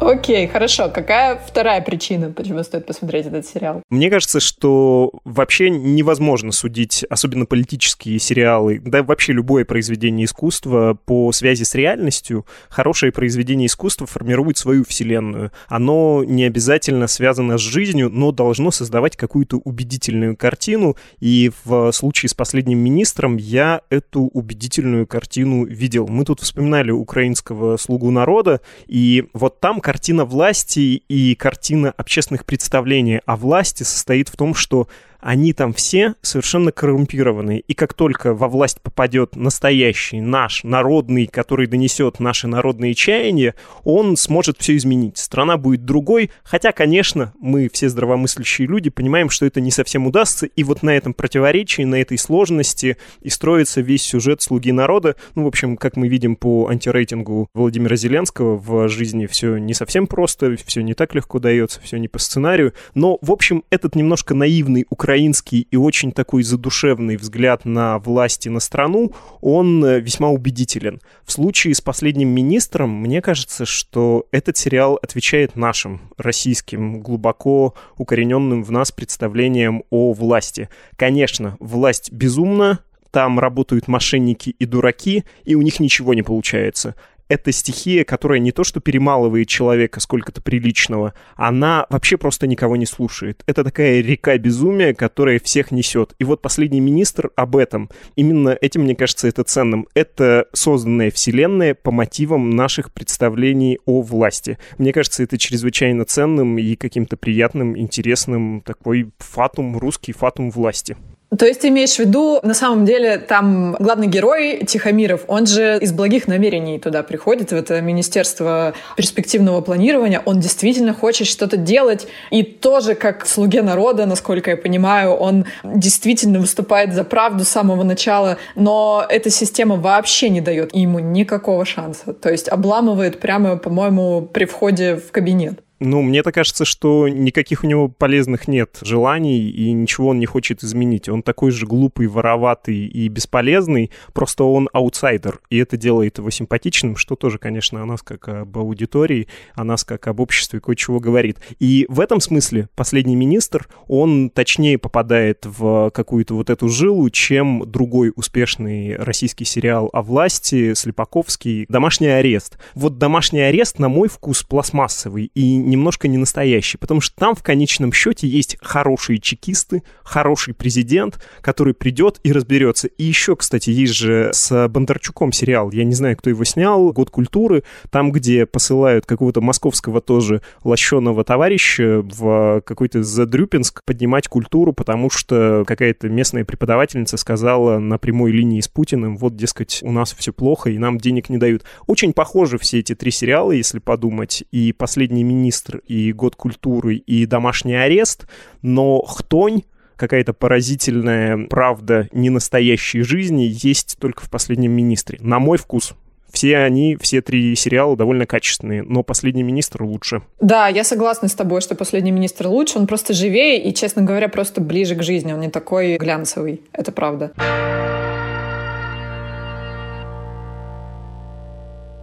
Окей, 0.00 0.46
хорошо. 0.48 0.88
Какая 0.88 1.36
вторая 1.36 1.82
причина, 1.82 2.30
почему 2.30 2.62
стоит 2.62 2.86
посмотреть 2.86 3.26
этот 3.26 3.46
сериал? 3.46 3.82
Мне 3.90 4.08
кажется, 4.08 4.40
что 4.40 5.12
вообще 5.24 5.68
невозможно 5.68 6.52
судить, 6.52 7.04
особенно 7.10 7.44
политические 7.44 8.18
сериалы, 8.18 8.80
да 8.82 9.02
вообще 9.02 9.34
любое 9.34 9.66
произведение 9.66 10.24
искусства 10.24 10.96
по 11.04 11.32
связи 11.32 11.64
с 11.64 11.74
реальностью. 11.74 12.46
Хорошее 12.70 13.12
произведение 13.12 13.66
искусства 13.66 14.06
формирует 14.06 14.56
свою 14.56 14.84
вселенную. 14.84 15.52
Оно 15.68 16.24
не 16.24 16.44
обязательно 16.44 17.06
связано 17.06 17.58
с 17.58 17.60
жизнью, 17.60 18.08
но 18.10 18.32
должно 18.32 18.70
создавать 18.70 19.16
какую-то 19.16 19.58
убедительную 19.58 20.34
картину. 20.34 20.96
И 21.18 21.50
в 21.64 21.92
случае 21.92 22.30
с 22.30 22.34
последним 22.34 22.78
министром 22.78 23.36
я 23.36 23.82
эту 23.90 24.22
убедительную 24.22 25.06
картину 25.06 25.66
видел. 25.66 26.08
Мы 26.08 26.24
тут 26.24 26.40
вспоминали 26.40 26.90
украинского 26.90 27.76
слугу 27.76 28.10
народа, 28.10 28.62
и 28.86 29.26
вот 29.34 29.60
там 29.60 29.80
картина 29.90 30.24
власти 30.24 31.02
и 31.08 31.34
картина 31.34 31.92
общественных 31.96 32.44
представлений 32.44 33.22
о 33.26 33.34
власти 33.34 33.82
состоит 33.82 34.28
в 34.28 34.36
том, 34.36 34.54
что 34.54 34.86
они 35.20 35.52
там 35.52 35.72
все 35.72 36.14
совершенно 36.22 36.72
коррумпированы. 36.72 37.62
И 37.66 37.74
как 37.74 37.94
только 37.94 38.34
во 38.34 38.48
власть 38.48 38.80
попадет 38.80 39.36
настоящий, 39.36 40.20
наш, 40.20 40.64
народный, 40.64 41.26
который 41.26 41.66
донесет 41.66 42.20
наши 42.20 42.46
народные 42.46 42.94
чаяния, 42.94 43.54
он 43.84 44.16
сможет 44.16 44.56
все 44.58 44.76
изменить. 44.76 45.18
Страна 45.18 45.56
будет 45.56 45.84
другой, 45.84 46.30
хотя, 46.42 46.72
конечно, 46.72 47.32
мы 47.40 47.68
все 47.72 47.88
здравомыслящие 47.88 48.66
люди 48.66 48.90
понимаем, 48.90 49.30
что 49.30 49.46
это 49.46 49.60
не 49.60 49.70
совсем 49.70 50.06
удастся, 50.06 50.46
и 50.46 50.64
вот 50.64 50.82
на 50.82 50.90
этом 50.90 51.14
противоречии, 51.14 51.82
на 51.82 51.96
этой 51.96 52.18
сложности 52.18 52.96
и 53.20 53.28
строится 53.28 53.80
весь 53.80 54.02
сюжет 54.02 54.42
«Слуги 54.42 54.72
народа». 54.72 55.16
Ну, 55.34 55.44
в 55.44 55.46
общем, 55.46 55.76
как 55.76 55.96
мы 55.96 56.08
видим 56.08 56.36
по 56.36 56.68
антирейтингу 56.68 57.48
Владимира 57.54 57.96
Зеленского, 57.96 58.56
в 58.56 58.88
жизни 58.88 59.26
все 59.26 59.58
не 59.58 59.74
совсем 59.74 60.06
просто, 60.06 60.56
все 60.64 60.82
не 60.82 60.94
так 60.94 61.14
легко 61.14 61.38
дается, 61.38 61.80
все 61.82 61.98
не 61.98 62.08
по 62.08 62.18
сценарию, 62.18 62.72
но, 62.94 63.18
в 63.20 63.30
общем, 63.30 63.64
этот 63.70 63.94
немножко 63.94 64.34
наивный 64.34 64.86
украинский 64.88 65.09
украинский 65.10 65.66
и 65.68 65.76
очень 65.76 66.12
такой 66.12 66.44
задушевный 66.44 67.16
взгляд 67.16 67.64
на 67.64 67.98
власти, 67.98 68.48
на 68.48 68.60
страну, 68.60 69.12
он 69.40 69.84
э, 69.84 69.98
весьма 69.98 70.28
убедителен. 70.28 71.00
В 71.24 71.32
случае 71.32 71.74
с 71.74 71.80
последним 71.80 72.28
министром, 72.28 72.90
мне 72.90 73.20
кажется, 73.20 73.64
что 73.66 74.26
этот 74.30 74.56
сериал 74.56 75.00
отвечает 75.02 75.56
нашим, 75.56 76.12
российским, 76.16 77.00
глубоко 77.00 77.74
укорененным 77.96 78.62
в 78.62 78.70
нас 78.70 78.92
представлениям 78.92 79.82
о 79.90 80.12
власти. 80.12 80.68
Конечно, 80.94 81.56
власть 81.58 82.12
безумна, 82.12 82.78
там 83.10 83.40
работают 83.40 83.88
мошенники 83.88 84.50
и 84.50 84.64
дураки, 84.64 85.24
и 85.44 85.56
у 85.56 85.62
них 85.62 85.80
ничего 85.80 86.14
не 86.14 86.22
получается 86.22 86.94
эта 87.30 87.52
стихия, 87.52 88.04
которая 88.04 88.40
не 88.40 88.50
то 88.50 88.64
что 88.64 88.80
перемалывает 88.80 89.48
человека 89.48 90.00
сколько-то 90.00 90.42
приличного, 90.42 91.14
она 91.36 91.86
вообще 91.88 92.18
просто 92.18 92.48
никого 92.48 92.76
не 92.76 92.86
слушает. 92.86 93.42
Это 93.46 93.62
такая 93.62 94.00
река 94.00 94.36
безумия, 94.36 94.92
которая 94.94 95.38
всех 95.38 95.70
несет. 95.70 96.14
И 96.18 96.24
вот 96.24 96.42
последний 96.42 96.80
министр 96.80 97.30
об 97.36 97.56
этом. 97.56 97.88
Именно 98.16 98.58
этим, 98.60 98.82
мне 98.82 98.96
кажется, 98.96 99.28
это 99.28 99.44
ценным. 99.44 99.86
Это 99.94 100.48
созданная 100.52 101.12
вселенная 101.12 101.74
по 101.74 101.92
мотивам 101.92 102.50
наших 102.50 102.92
представлений 102.92 103.78
о 103.86 104.02
власти. 104.02 104.58
Мне 104.78 104.92
кажется, 104.92 105.22
это 105.22 105.38
чрезвычайно 105.38 106.04
ценным 106.04 106.58
и 106.58 106.74
каким-то 106.74 107.16
приятным, 107.16 107.78
интересным 107.78 108.60
такой 108.60 109.10
фатум, 109.18 109.78
русский 109.78 110.12
фатум 110.12 110.50
власти. 110.50 110.96
То 111.38 111.46
есть 111.46 111.60
ты 111.60 111.68
имеешь 111.68 111.94
в 111.94 111.98
виду, 112.00 112.40
на 112.42 112.54
самом 112.54 112.84
деле, 112.84 113.18
там 113.18 113.76
главный 113.78 114.08
герой 114.08 114.64
Тихомиров, 114.66 115.22
он 115.28 115.46
же 115.46 115.78
из 115.80 115.92
благих 115.92 116.26
намерений 116.26 116.80
туда 116.80 117.04
приходит, 117.04 117.52
в 117.52 117.54
это 117.54 117.80
Министерство 117.80 118.74
перспективного 118.96 119.60
планирования, 119.60 120.20
он 120.24 120.40
действительно 120.40 120.92
хочет 120.92 121.28
что-то 121.28 121.56
делать, 121.56 122.08
и 122.30 122.42
тоже 122.42 122.96
как 122.96 123.26
слуге 123.26 123.62
народа, 123.62 124.06
насколько 124.06 124.50
я 124.50 124.56
понимаю, 124.56 125.12
он 125.12 125.44
действительно 125.62 126.40
выступает 126.40 126.94
за 126.94 127.04
правду 127.04 127.44
с 127.44 127.48
самого 127.48 127.84
начала, 127.84 128.36
но 128.56 129.06
эта 129.08 129.30
система 129.30 129.76
вообще 129.76 130.30
не 130.30 130.40
дает 130.40 130.74
ему 130.74 130.98
никакого 130.98 131.64
шанса, 131.64 132.12
то 132.12 132.28
есть 132.28 132.48
обламывает 132.48 133.20
прямо, 133.20 133.56
по-моему, 133.56 134.22
при 134.22 134.46
входе 134.46 134.96
в 134.96 135.12
кабинет. 135.12 135.60
Ну, 135.82 136.02
мне-то 136.02 136.30
кажется, 136.30 136.66
что 136.66 137.08
никаких 137.08 137.64
у 137.64 137.66
него 137.66 137.88
полезных 137.88 138.48
нет 138.48 138.78
желаний, 138.82 139.48
и 139.48 139.72
ничего 139.72 140.08
он 140.08 140.18
не 140.18 140.26
хочет 140.26 140.62
изменить. 140.62 141.08
Он 141.08 141.22
такой 141.22 141.50
же 141.50 141.64
глупый, 141.64 142.06
вороватый 142.06 142.86
и 142.86 143.08
бесполезный, 143.08 143.90
просто 144.12 144.44
он 144.44 144.68
аутсайдер, 144.74 145.40
и 145.48 145.56
это 145.56 145.78
делает 145.78 146.18
его 146.18 146.28
симпатичным, 146.28 146.96
что 146.96 147.16
тоже, 147.16 147.38
конечно, 147.38 147.82
о 147.82 147.86
нас 147.86 148.02
как 148.02 148.28
об 148.28 148.58
аудитории, 148.58 149.26
о 149.54 149.64
нас 149.64 149.84
как 149.84 150.06
об 150.06 150.20
обществе 150.20 150.60
кое-чего 150.60 151.00
говорит. 151.00 151.38
И 151.58 151.86
в 151.88 152.00
этом 152.00 152.20
смысле 152.20 152.68
последний 152.74 153.16
министр, 153.16 153.66
он 153.88 154.28
точнее 154.28 154.76
попадает 154.76 155.46
в 155.46 155.90
какую-то 155.94 156.34
вот 156.34 156.50
эту 156.50 156.68
жилу, 156.68 157.08
чем 157.08 157.62
другой 157.64 158.12
успешный 158.16 158.96
российский 158.96 159.46
сериал 159.46 159.88
о 159.94 160.02
власти, 160.02 160.74
Слепаковский, 160.74 161.64
«Домашний 161.70 162.08
арест». 162.08 162.58
Вот 162.74 162.98
«Домашний 162.98 163.40
арест», 163.40 163.78
на 163.78 163.88
мой 163.88 164.08
вкус, 164.10 164.42
пластмассовый, 164.42 165.30
и 165.34 165.69
немножко 165.70 166.08
не 166.08 166.18
настоящий, 166.18 166.76
потому 166.76 167.00
что 167.00 167.14
там 167.16 167.34
в 167.34 167.42
конечном 167.42 167.92
счете 167.92 168.28
есть 168.28 168.56
хорошие 168.60 169.18
чекисты, 169.18 169.82
хороший 170.02 170.52
президент, 170.52 171.24
который 171.40 171.72
придет 171.72 172.20
и 172.24 172.32
разберется. 172.32 172.88
И 172.88 173.04
еще, 173.04 173.36
кстати, 173.36 173.70
есть 173.70 173.94
же 173.94 174.30
с 174.32 174.68
Бондарчуком 174.68 175.32
сериал, 175.32 175.70
я 175.70 175.84
не 175.84 175.94
знаю, 175.94 176.16
кто 176.16 176.30
его 176.30 176.44
снял, 176.44 176.92
«Год 176.92 177.10
культуры», 177.10 177.62
там, 177.90 178.12
где 178.12 178.46
посылают 178.46 179.06
какого-то 179.06 179.40
московского 179.40 180.00
тоже 180.00 180.42
лощеного 180.64 181.24
товарища 181.24 182.02
в 182.02 182.62
какой-то 182.66 183.02
Задрюпинск 183.02 183.82
поднимать 183.84 184.28
культуру, 184.28 184.72
потому 184.72 185.10
что 185.10 185.64
какая-то 185.66 186.08
местная 186.08 186.44
преподавательница 186.44 187.16
сказала 187.16 187.78
на 187.78 187.98
прямой 187.98 188.32
линии 188.32 188.60
с 188.60 188.68
Путиным, 188.68 189.16
вот, 189.16 189.36
дескать, 189.36 189.80
у 189.82 189.92
нас 189.92 190.14
все 190.18 190.32
плохо, 190.32 190.70
и 190.70 190.78
нам 190.78 190.98
денег 190.98 191.28
не 191.28 191.38
дают. 191.38 191.64
Очень 191.86 192.12
похожи 192.12 192.58
все 192.58 192.80
эти 192.80 192.94
три 192.94 193.10
сериала, 193.10 193.52
если 193.52 193.78
подумать, 193.78 194.44
и 194.50 194.72
«Последний 194.72 195.22
министр» 195.22 195.59
министр, 195.60 195.82
и 195.86 196.12
год 196.12 196.36
культуры, 196.36 196.96
и 196.96 197.26
домашний 197.26 197.74
арест, 197.74 198.26
но 198.62 199.02
хтонь 199.02 199.62
какая-то 199.96 200.32
поразительная 200.32 201.46
правда 201.48 202.08
ненастоящей 202.12 203.02
жизни 203.02 203.50
есть 203.50 203.98
только 204.00 204.24
в 204.24 204.30
«Последнем 204.30 204.72
министре». 204.72 205.18
На 205.20 205.38
мой 205.38 205.58
вкус. 205.58 205.94
Все 206.32 206.58
они, 206.58 206.96
все 207.00 207.20
три 207.20 207.56
сериала 207.56 207.96
довольно 207.96 208.24
качественные, 208.24 208.82
но 208.82 209.02
«Последний 209.02 209.42
министр» 209.42 209.82
лучше. 209.82 210.22
Да, 210.40 210.68
я 210.68 210.84
согласна 210.84 211.28
с 211.28 211.34
тобой, 211.34 211.60
что 211.60 211.74
«Последний 211.74 212.12
министр» 212.12 212.46
лучше. 212.46 212.78
Он 212.78 212.86
просто 212.86 213.12
живее 213.12 213.62
и, 213.62 213.74
честно 213.74 214.02
говоря, 214.02 214.28
просто 214.28 214.60
ближе 214.60 214.94
к 214.94 215.02
жизни. 215.02 215.32
Он 215.32 215.40
не 215.40 215.50
такой 215.50 215.98
глянцевый. 215.98 216.62
Это 216.72 216.92
правда. 216.92 217.32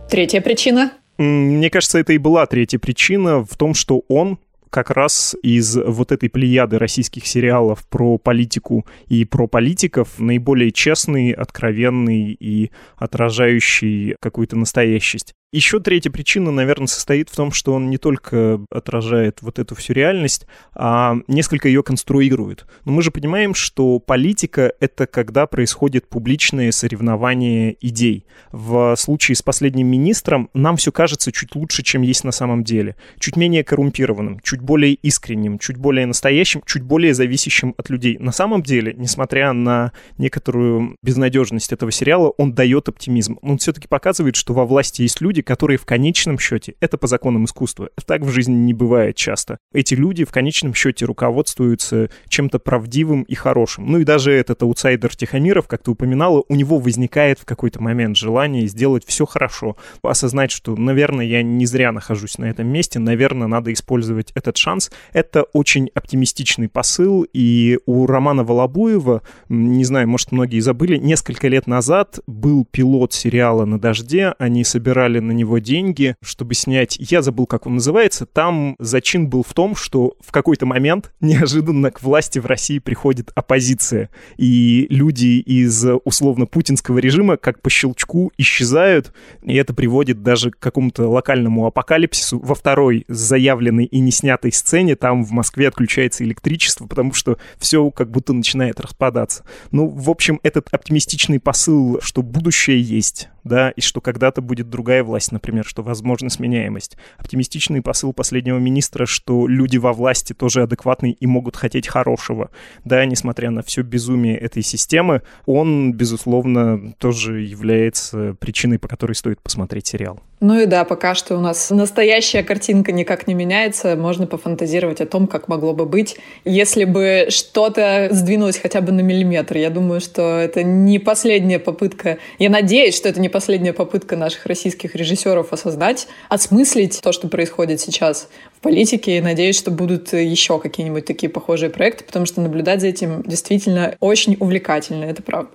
Третья 0.09 0.41
причина 0.41 0.91
мне 1.17 1.69
кажется, 1.69 2.00
это 2.00 2.13
и 2.13 2.17
была 2.17 2.45
третья 2.45 2.79
причина 2.79 3.43
в 3.43 3.55
том, 3.57 3.74
что 3.74 4.03
он 4.07 4.39
как 4.69 4.91
раз 4.91 5.36
из 5.41 5.75
вот 5.75 6.12
этой 6.12 6.29
плеяды 6.29 6.77
российских 6.77 7.25
сериалов 7.25 7.88
про 7.88 8.17
политику 8.17 8.86
и 9.07 9.25
про 9.25 9.47
политиков 9.47 10.19
наиболее 10.19 10.71
честный, 10.71 11.31
откровенный 11.31 12.38
и 12.39 12.71
отражающий 12.97 14.15
какую-то 14.19 14.57
настоящесть. 14.57 15.33
Еще 15.54 15.80
третья 15.80 16.12
причина, 16.12 16.51
наверное, 16.51 16.88
состоит 16.88 17.30
в 17.30 17.36
том, 17.36 17.54
что 17.54 17.74
он 17.74 17.89
не 17.89 17.98
только 17.98 18.60
отражает 18.70 19.42
вот 19.42 19.60
эту 19.60 19.75
всю 19.75 19.94
реальность, 19.94 20.46
а 20.75 21.16
несколько 21.30 21.70
ее 21.70 21.84
конструирует. 21.84 22.66
Но 22.84 22.92
мы 22.92 23.01
же 23.01 23.12
понимаем, 23.12 23.54
что 23.54 23.98
политика— 24.00 24.74
это 24.82 25.08
когда 25.08 25.48
происходит 25.48 26.10
публичное 26.10 26.74
соревнование 26.74 27.77
идей. 27.80 28.25
В 28.51 28.96
случае 28.98 29.38
с 29.38 29.42
последним 29.42 29.88
министром 29.88 30.50
нам 30.54 30.75
все 30.75 30.92
кажется 30.92 31.32
чуть 31.32 31.56
лучше, 31.56 31.82
чем 31.82 32.01
есть 32.01 32.25
на 32.25 32.34
самом 32.34 32.66
деле. 32.66 32.98
Чуть 33.18 33.38
менее 33.38 33.63
коррумпированным, 33.63 34.42
чуть 34.42 34.60
более 34.60 34.96
искренним, 34.96 35.60
чуть 35.60 35.77
более 35.77 36.06
настоящим, 36.06 36.62
чуть 36.66 36.84
более 36.84 37.13
зависящим 37.13 37.74
от 37.77 37.89
людей. 37.89 38.18
На 38.20 38.34
самом 38.34 38.63
деле, 38.63 38.94
несмотря 38.98 39.54
на 39.54 39.94
некоторую 40.18 40.98
безнадежность 41.01 41.72
этого 41.72 41.94
сериала, 41.94 42.34
он 42.38 42.51
дает 42.51 42.89
оптимизм. 42.89 43.39
Он 43.42 43.60
все-таки 43.60 43.88
показывает, 43.88 44.36
что 44.36 44.54
во 44.54 44.66
власти 44.66 45.04
есть 45.04 45.22
люди, 45.22 45.37
люди, 45.38 45.41
которые 45.44 45.77
в 45.77 45.86
конечном 45.86 46.39
счете, 46.39 46.74
это 46.79 46.98
по 46.98 47.08
законам 47.08 47.46
искусства, 47.46 47.89
так 48.06 48.22
в 48.22 48.29
жизни 48.29 48.56
не 48.56 48.74
бывает 48.74 49.15
часто. 49.15 49.58
Эти 49.74 49.94
люди 49.94 50.25
в 50.25 50.32
конечном 50.32 50.74
счете 50.74 51.06
руководствуются 51.06 52.10
чем-то 52.27 52.60
правдивым 52.60 53.22
и 53.24 53.36
хорошим. 53.36 53.91
Ну 53.91 54.00
и 54.00 54.03
даже 54.03 54.32
этот 54.32 54.63
аутсайдер 54.63 55.15
Тихомиров, 55.15 55.67
как 55.67 55.84
ты 55.84 55.91
упоминала, 55.91 56.44
у 56.48 56.56
него 56.56 56.79
возникает 56.79 57.39
в 57.39 57.46
какой-то 57.46 57.82
момент 57.82 58.17
желание 58.17 58.67
сделать 58.67 59.06
все 59.06 59.25
хорошо, 59.25 59.77
осознать, 60.01 60.51
что, 60.51 60.75
наверное, 60.75 61.25
я 61.25 61.44
не 61.44 61.65
зря 61.65 61.91
нахожусь 61.91 62.38
на 62.39 62.46
этом 62.46 62.67
месте, 62.67 63.00
наверное, 63.00 63.48
надо 63.48 63.72
использовать 63.72 64.32
этот 64.34 64.58
шанс. 64.58 64.91
Это 65.13 65.44
очень 65.53 65.89
оптимистичный 65.94 66.67
посыл, 66.67 67.27
и 67.34 67.77
у 67.86 68.08
Романа 68.08 68.44
Волобуева, 68.44 69.22
не 69.50 69.84
знаю, 69.84 70.08
может, 70.08 70.32
многие 70.32 70.62
забыли, 70.62 70.98
несколько 70.98 71.48
лет 71.48 71.67
назад 71.67 72.20
был 72.25 72.65
пилот 72.65 73.13
сериала 73.13 73.65
«На 73.65 73.79
дожде», 73.79 74.34
они 74.39 74.63
собирали 74.63 75.20
на 75.27 75.31
него 75.31 75.60
деньги, 75.60 76.15
чтобы 76.24 76.55
снять, 76.55 76.98
я 77.00 77.22
забыл, 77.22 77.46
как 77.46 77.67
он 77.67 77.75
называется, 77.75 78.25
там 78.25 78.75
зачин 78.79 79.27
был 79.29 79.43
в 79.43 79.53
том, 79.53 79.75
что 79.75 80.15
в 80.19 80.31
какой-то 80.31 80.65
момент 80.65 81.13
неожиданно 81.22 81.91
к 81.91 82.01
власти 82.01 82.39
в 82.39 82.46
России 82.46 82.79
приходит 82.79 83.31
оппозиция, 83.36 84.10
и 84.38 84.88
люди 84.89 85.39
из 85.39 85.86
условно-путинского 86.03 86.98
режима 87.00 87.38
как 87.38 87.62
по 87.62 87.69
щелчку 87.69 88.31
исчезают, 88.38 89.13
и 89.43 89.55
это 89.55 89.74
приводит 89.74 90.24
даже 90.24 90.51
к 90.51 90.60
какому-то 90.60 91.07
локальному 91.07 91.65
апокалипсису. 91.65 92.39
Во 92.39 92.55
второй 92.55 93.05
заявленной 93.07 93.86
и 93.86 94.00
не 94.00 94.12
снятой 94.12 94.51
сцене 94.51 94.96
там 94.96 95.24
в 95.24 95.31
Москве 95.31 95.67
отключается 95.67 96.24
электричество, 96.24 96.88
потому 96.88 97.13
что 97.13 97.38
все 97.57 97.89
как 97.91 98.10
будто 98.10 98.34
начинает 98.34 98.79
распадаться. 98.79 99.43
Ну, 99.72 99.88
в 99.88 100.10
общем, 100.10 100.39
этот 100.43 100.67
оптимистичный 100.72 101.39
посыл, 101.39 102.00
что 102.01 102.22
будущее 102.22 102.81
есть, 102.81 103.29
да, 103.48 103.72
и 103.72 103.82
что 103.82 104.01
когда-то 104.01 104.42
будет 104.42 104.70
другая 104.70 105.04
власть, 105.04 105.32
например, 105.32 105.66
что 105.66 105.82
возможна 105.82 106.30
сменяемость. 106.30 106.98
Оптимистичный 107.18 107.82
посыл 107.82 108.13
последнего 108.13 108.58
министра, 108.58 109.06
что 109.06 109.48
люди 109.48 109.77
во 109.77 109.94
власти 109.94 110.34
тоже 110.34 110.63
адекватные 110.63 111.13
и 111.13 111.25
могут 111.25 111.56
хотеть 111.56 111.88
хорошего, 111.88 112.51
да, 112.84 113.06
несмотря 113.06 113.50
на 113.50 113.63
все 113.63 113.82
безумие 113.82 114.38
этой 114.38 114.62
системы, 114.62 115.22
он, 115.46 115.94
безусловно, 115.94 116.94
тоже 117.00 117.42
является 117.42 118.36
причиной, 118.39 118.80
по 118.80 118.88
которой 118.88 119.13
стоит 119.13 119.42
посмотреть 119.42 119.88
сериал. 119.88 120.22
Ну 120.39 120.60
и 120.60 120.67
да, 120.67 120.86
пока 120.86 121.15
что 121.15 121.36
у 121.36 121.39
нас 121.39 121.72
настоящая 121.72 122.44
картинка 122.44 122.91
никак 122.91 123.25
не 123.25 123.34
меняется. 123.34 123.96
Можно 123.96 124.27
пофантазировать 124.27 125.01
о 125.01 125.08
том, 125.08 125.25
как 125.25 125.48
могло 125.48 125.74
бы 125.74 125.88
быть, 125.88 126.17
если 126.46 126.84
бы 126.84 127.27
что-то 127.29 128.10
сдвинулось 128.12 128.60
хотя 128.60 128.82
бы 128.82 128.91
на 128.91 129.01
миллиметр. 129.01 129.58
Я 129.58 129.72
думаю, 129.72 130.00
что 130.00 130.38
это 130.38 130.62
не 130.62 131.00
последняя 131.00 131.58
попытка. 131.58 132.20
Я 132.38 132.51
надеюсь, 132.51 132.96
что 132.96 133.10
это 133.10 133.20
не 133.20 133.29
последняя 133.29 133.74
попытка 133.74 134.15
наших 134.15 134.46
российских 134.46 134.94
режиссеров 134.94 135.53
осознать, 135.53 136.08
осмыслить 136.29 137.01
то, 137.01 137.12
что 137.12 137.27
происходит 137.29 137.82
сейчас 137.82 138.29
в 138.56 138.62
политике. 138.62 139.17
И 139.17 139.22
надеюсь, 139.22 139.58
что 139.58 139.72
будут 139.72 140.13
еще 140.13 140.60
какие-нибудь 140.60 141.06
такие 141.06 141.32
похожие 141.32 141.72
проекты, 141.72 142.03
потому 142.03 142.27
что 142.27 142.41
наблюдать 142.41 142.82
за 142.82 142.88
этим 142.88 143.24
действительно 143.24 143.96
очень 144.00 144.38
увлекательно. 144.39 145.06
Это 145.06 145.24
правда. 145.24 145.50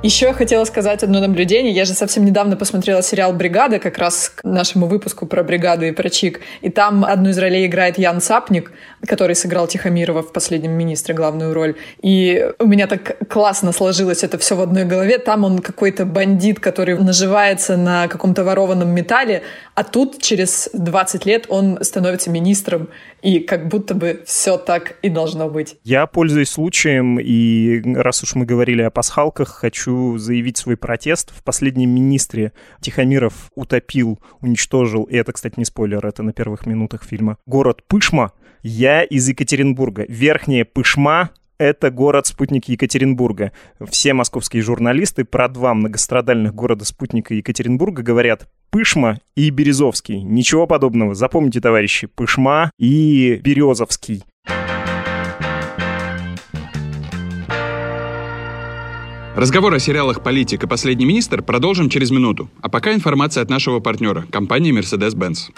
Еще 0.00 0.26
я 0.26 0.32
хотела 0.32 0.64
сказать 0.64 1.02
одно 1.02 1.18
наблюдение. 1.18 1.72
Я 1.72 1.84
же 1.84 1.92
совсем 1.92 2.24
недавно 2.24 2.54
посмотрела 2.56 3.02
сериал 3.02 3.32
«Бригада», 3.32 3.80
как 3.80 3.98
раз 3.98 4.28
к 4.32 4.44
нашему 4.44 4.86
выпуску 4.86 5.26
про 5.26 5.42
бригаду 5.42 5.86
и 5.86 5.90
про 5.90 6.08
ЧИК. 6.08 6.40
И 6.60 6.70
там 6.70 7.04
одну 7.04 7.30
из 7.30 7.38
ролей 7.38 7.66
играет 7.66 7.98
Ян 7.98 8.20
Сапник, 8.20 8.70
который 9.04 9.34
сыграл 9.34 9.66
Тихомирова 9.66 10.22
в 10.22 10.32
«Последнем 10.32 10.70
министре» 10.70 11.16
главную 11.16 11.52
роль. 11.52 11.74
И 12.00 12.48
у 12.60 12.66
меня 12.66 12.86
так 12.86 13.28
классно 13.28 13.72
сложилось 13.72 14.22
это 14.22 14.38
все 14.38 14.54
в 14.54 14.60
одной 14.60 14.84
голове. 14.84 15.18
Там 15.18 15.42
он 15.42 15.58
какой-то 15.58 16.04
бандит, 16.04 16.60
который 16.60 16.96
наживается 16.96 17.76
на 17.76 18.06
каком-то 18.06 18.44
ворованном 18.44 18.90
металле, 18.90 19.42
а 19.74 19.82
тут 19.82 20.22
через 20.22 20.70
20 20.74 21.26
лет 21.26 21.46
он 21.48 21.82
становится 21.82 22.30
министром. 22.30 22.88
И 23.20 23.40
как 23.40 23.66
будто 23.66 23.96
бы 23.96 24.22
все 24.26 24.58
так 24.58 24.94
и 25.02 25.08
должно 25.08 25.48
быть. 25.48 25.74
Я 25.82 26.06
пользуюсь 26.06 26.50
случаем, 26.50 27.18
и 27.18 27.82
раз 27.96 28.22
уж 28.22 28.36
мы 28.36 28.46
говорили 28.46 28.82
о 28.82 28.90
пасхалках, 28.90 29.48
хочу 29.48 29.87
хочу 29.88 30.18
заявить 30.18 30.58
свой 30.58 30.76
протест. 30.76 31.32
В 31.34 31.42
последнем 31.42 31.90
министре 31.90 32.52
Тихомиров 32.80 33.50
утопил, 33.54 34.18
уничтожил, 34.40 35.04
и 35.04 35.16
это, 35.16 35.32
кстати, 35.32 35.54
не 35.56 35.64
спойлер, 35.64 36.04
это 36.04 36.22
на 36.22 36.32
первых 36.32 36.66
минутах 36.66 37.04
фильма, 37.04 37.38
город 37.46 37.82
Пышма. 37.88 38.32
Я 38.62 39.02
из 39.02 39.28
Екатеринбурга. 39.28 40.04
Верхняя 40.08 40.64
Пышма 40.64 41.30
это 41.58 41.90
город-спутник 41.90 42.68
Екатеринбурга. 42.68 43.52
Все 43.90 44.12
московские 44.12 44.62
журналисты 44.62 45.24
про 45.24 45.48
два 45.48 45.74
многострадальных 45.74 46.54
города-спутника 46.54 47.34
Екатеринбурга 47.34 48.02
говорят 48.02 48.48
Пышма 48.70 49.18
и 49.34 49.50
Березовский. 49.50 50.22
Ничего 50.22 50.66
подобного. 50.66 51.14
Запомните, 51.14 51.60
товарищи, 51.60 52.06
Пышма 52.06 52.70
и 52.78 53.40
Березовский. 53.42 54.22
Разговор 59.38 59.72
о 59.72 59.78
сериалах 59.78 60.24
«Политик» 60.24 60.64
и 60.64 60.66
«Последний 60.66 61.06
министр» 61.06 61.42
продолжим 61.42 61.88
через 61.90 62.10
минуту. 62.10 62.50
А 62.60 62.68
пока 62.68 62.92
информация 62.92 63.40
от 63.40 63.48
нашего 63.48 63.78
партнера, 63.78 64.26
компании 64.32 64.76
Mercedes-Benz. 64.76 65.52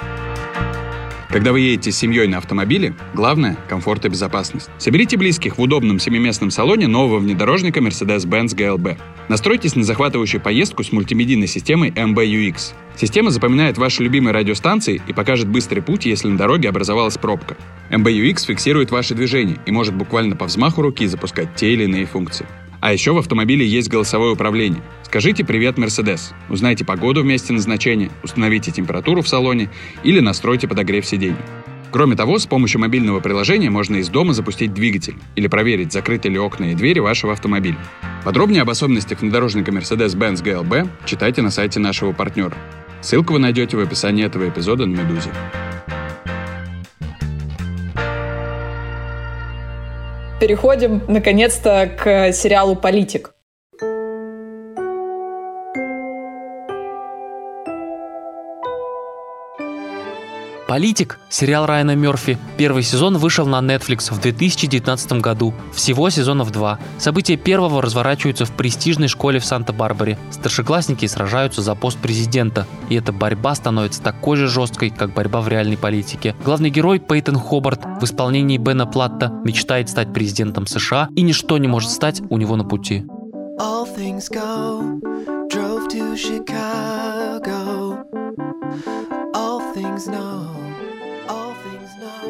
Когда 1.31 1.53
вы 1.53 1.61
едете 1.61 1.91
с 1.91 1.97
семьей 1.97 2.27
на 2.27 2.37
автомобиле, 2.37 2.95
главное– 3.15 3.57
комфорт 3.71 4.05
и 4.05 4.11
безопасность. 4.11 4.69
Соберите 4.77 5.17
близких 5.17 5.57
в 5.57 5.63
удобном 5.63 5.99
семиместном 5.99 6.51
салоне 6.51 6.89
нового 6.89 7.21
внедорожника 7.21 7.81
Mercedes-Benz 7.81 8.55
GLB. 8.55 8.99
Настройтесь 9.31 9.75
на 9.75 9.83
захватывающую 9.83 10.43
поездку 10.43 10.85
с 10.85 10.93
мультимедийной 10.93 11.47
системой 11.47 11.89
MBUX. 11.89 12.75
Система 12.99 13.31
запоминает 13.31 13.79
ваши 13.79 14.03
любимые 14.03 14.35
радиостанции 14.35 15.01
и 15.09 15.15
покажет 15.15 15.49
быстрый 15.49 15.81
путь, 15.81 16.05
если 16.05 16.29
на 16.29 16.37
дороге 16.37 16.69
образовалась 16.69 17.17
пробка. 17.17 17.57
MBUX 17.89 18.45
фиксирует 18.45 18.91
ваши 18.91 19.15
движения 19.15 19.57
и 19.65 19.73
может 19.73 19.95
буквально 19.95 20.37
по 20.37 20.45
взмаху 20.45 20.83
руки 20.83 21.07
запускать 21.07 21.55
те 21.55 21.73
или 21.73 21.85
иные 21.85 22.05
функции. 22.05 22.45
А 22.81 22.93
еще 22.93 23.13
в 23.13 23.19
автомобиле 23.19 23.67
есть 23.67 23.89
голосовое 23.89 24.33
управление. 24.33 24.83
Скажите 25.03 25.45
«Привет, 25.45 25.77
Мерседес», 25.77 26.33
узнайте 26.49 26.85
погоду 26.85 27.23
в 27.23 27.27
месте 27.27 27.53
назначения, 27.53 28.11
установите 28.23 28.71
температуру 28.71 29.23
в 29.23 29.29
салоне 29.29 29.71
или 30.03 30.21
настройте 30.21 30.67
подогрев 30.67 31.05
сидений. 31.05 31.37
Кроме 31.91 32.15
того, 32.15 32.39
с 32.39 32.47
помощью 32.47 32.81
мобильного 32.81 33.21
приложения 33.21 33.69
можно 33.69 33.97
из 33.97 34.09
дома 34.09 34.33
запустить 34.33 34.73
двигатель 34.73 35.17
или 35.35 35.49
проверить, 35.49 35.93
закрыты 35.93 36.29
ли 36.29 36.39
окна 36.39 36.73
и 36.73 36.75
двери 36.75 37.01
вашего 37.01 37.33
автомобиля. 37.33 37.79
Подробнее 38.25 38.63
об 38.63 38.71
особенностях 38.71 39.21
внедорожника 39.21 39.73
Mercedes-Benz 39.73 40.43
GLB 40.43 40.89
читайте 41.05 41.43
на 41.43 41.51
сайте 41.51 41.81
нашего 41.81 42.13
партнера. 42.13 42.57
Ссылку 43.03 43.33
вы 43.33 43.41
найдете 43.41 43.77
в 43.77 43.81
описании 43.81 44.25
этого 44.25 44.49
эпизода 44.49 44.87
на 44.87 45.01
«Медузе». 45.01 45.31
Переходим, 50.41 51.03
наконец-то, 51.07 51.87
к 51.87 52.33
сериалу 52.33 52.75
«Политик». 52.75 53.35
«Политик»— 60.71 61.19
сериал 61.29 61.67
Райана 61.67 61.97
Мерфи. 61.97 62.39
Первый 62.57 62.85
сезон 62.85 63.19
вышел 63.19 63.45
на 63.45 63.59
Netflix 63.59 64.15
в 64.15 64.21
2019 64.21 65.15
году. 65.15 65.53
Всего 65.75 66.11
сезонов 66.11 66.53
два. 66.53 66.79
События 66.97 67.37
первого 67.37 67.83
разворачиваются 67.83 68.45
в 68.45 68.53
престижной 68.53 69.09
школе 69.09 69.41
в 69.41 69.45
Санта-Барбаре. 69.45 70.17
Старшеклассники 70.31 71.07
сражаются 71.07 71.61
за 71.61 71.75
пост 71.75 71.99
президента. 71.99 72.69
И 72.89 72.95
эта 72.95 73.11
борьба 73.11 73.57
становится 73.57 74.01
такой 74.01 74.37
же 74.37 74.47
жесткой, 74.47 74.91
как 74.91 75.13
борьба 75.13 75.41
в 75.41 75.49
реальной 75.49 75.77
политике. 75.77 76.37
Главный 76.45 76.71
герой 76.71 77.01
Пейтон 77.01 77.35
Хобарт 77.35 77.85
в 78.01 78.05
исполнении 78.05 78.57
Бена 78.57 78.87
Платта 78.87 79.33
мечтает 79.45 79.89
стать 79.89 80.13
президентом 80.13 80.69
США, 80.69 81.09
и 81.17 81.23
ничто 81.23 81.59
не 81.59 81.67
может 81.67 81.91
стать 81.91 82.23
у 82.31 82.37
него 82.37 82.55
на 82.55 82.63
пути. 82.63 83.05
All 83.59 83.89
things 83.97 84.31
go, 84.31 85.01
drove 85.51 85.89
to 85.89 86.15
Chicago. 86.15 88.05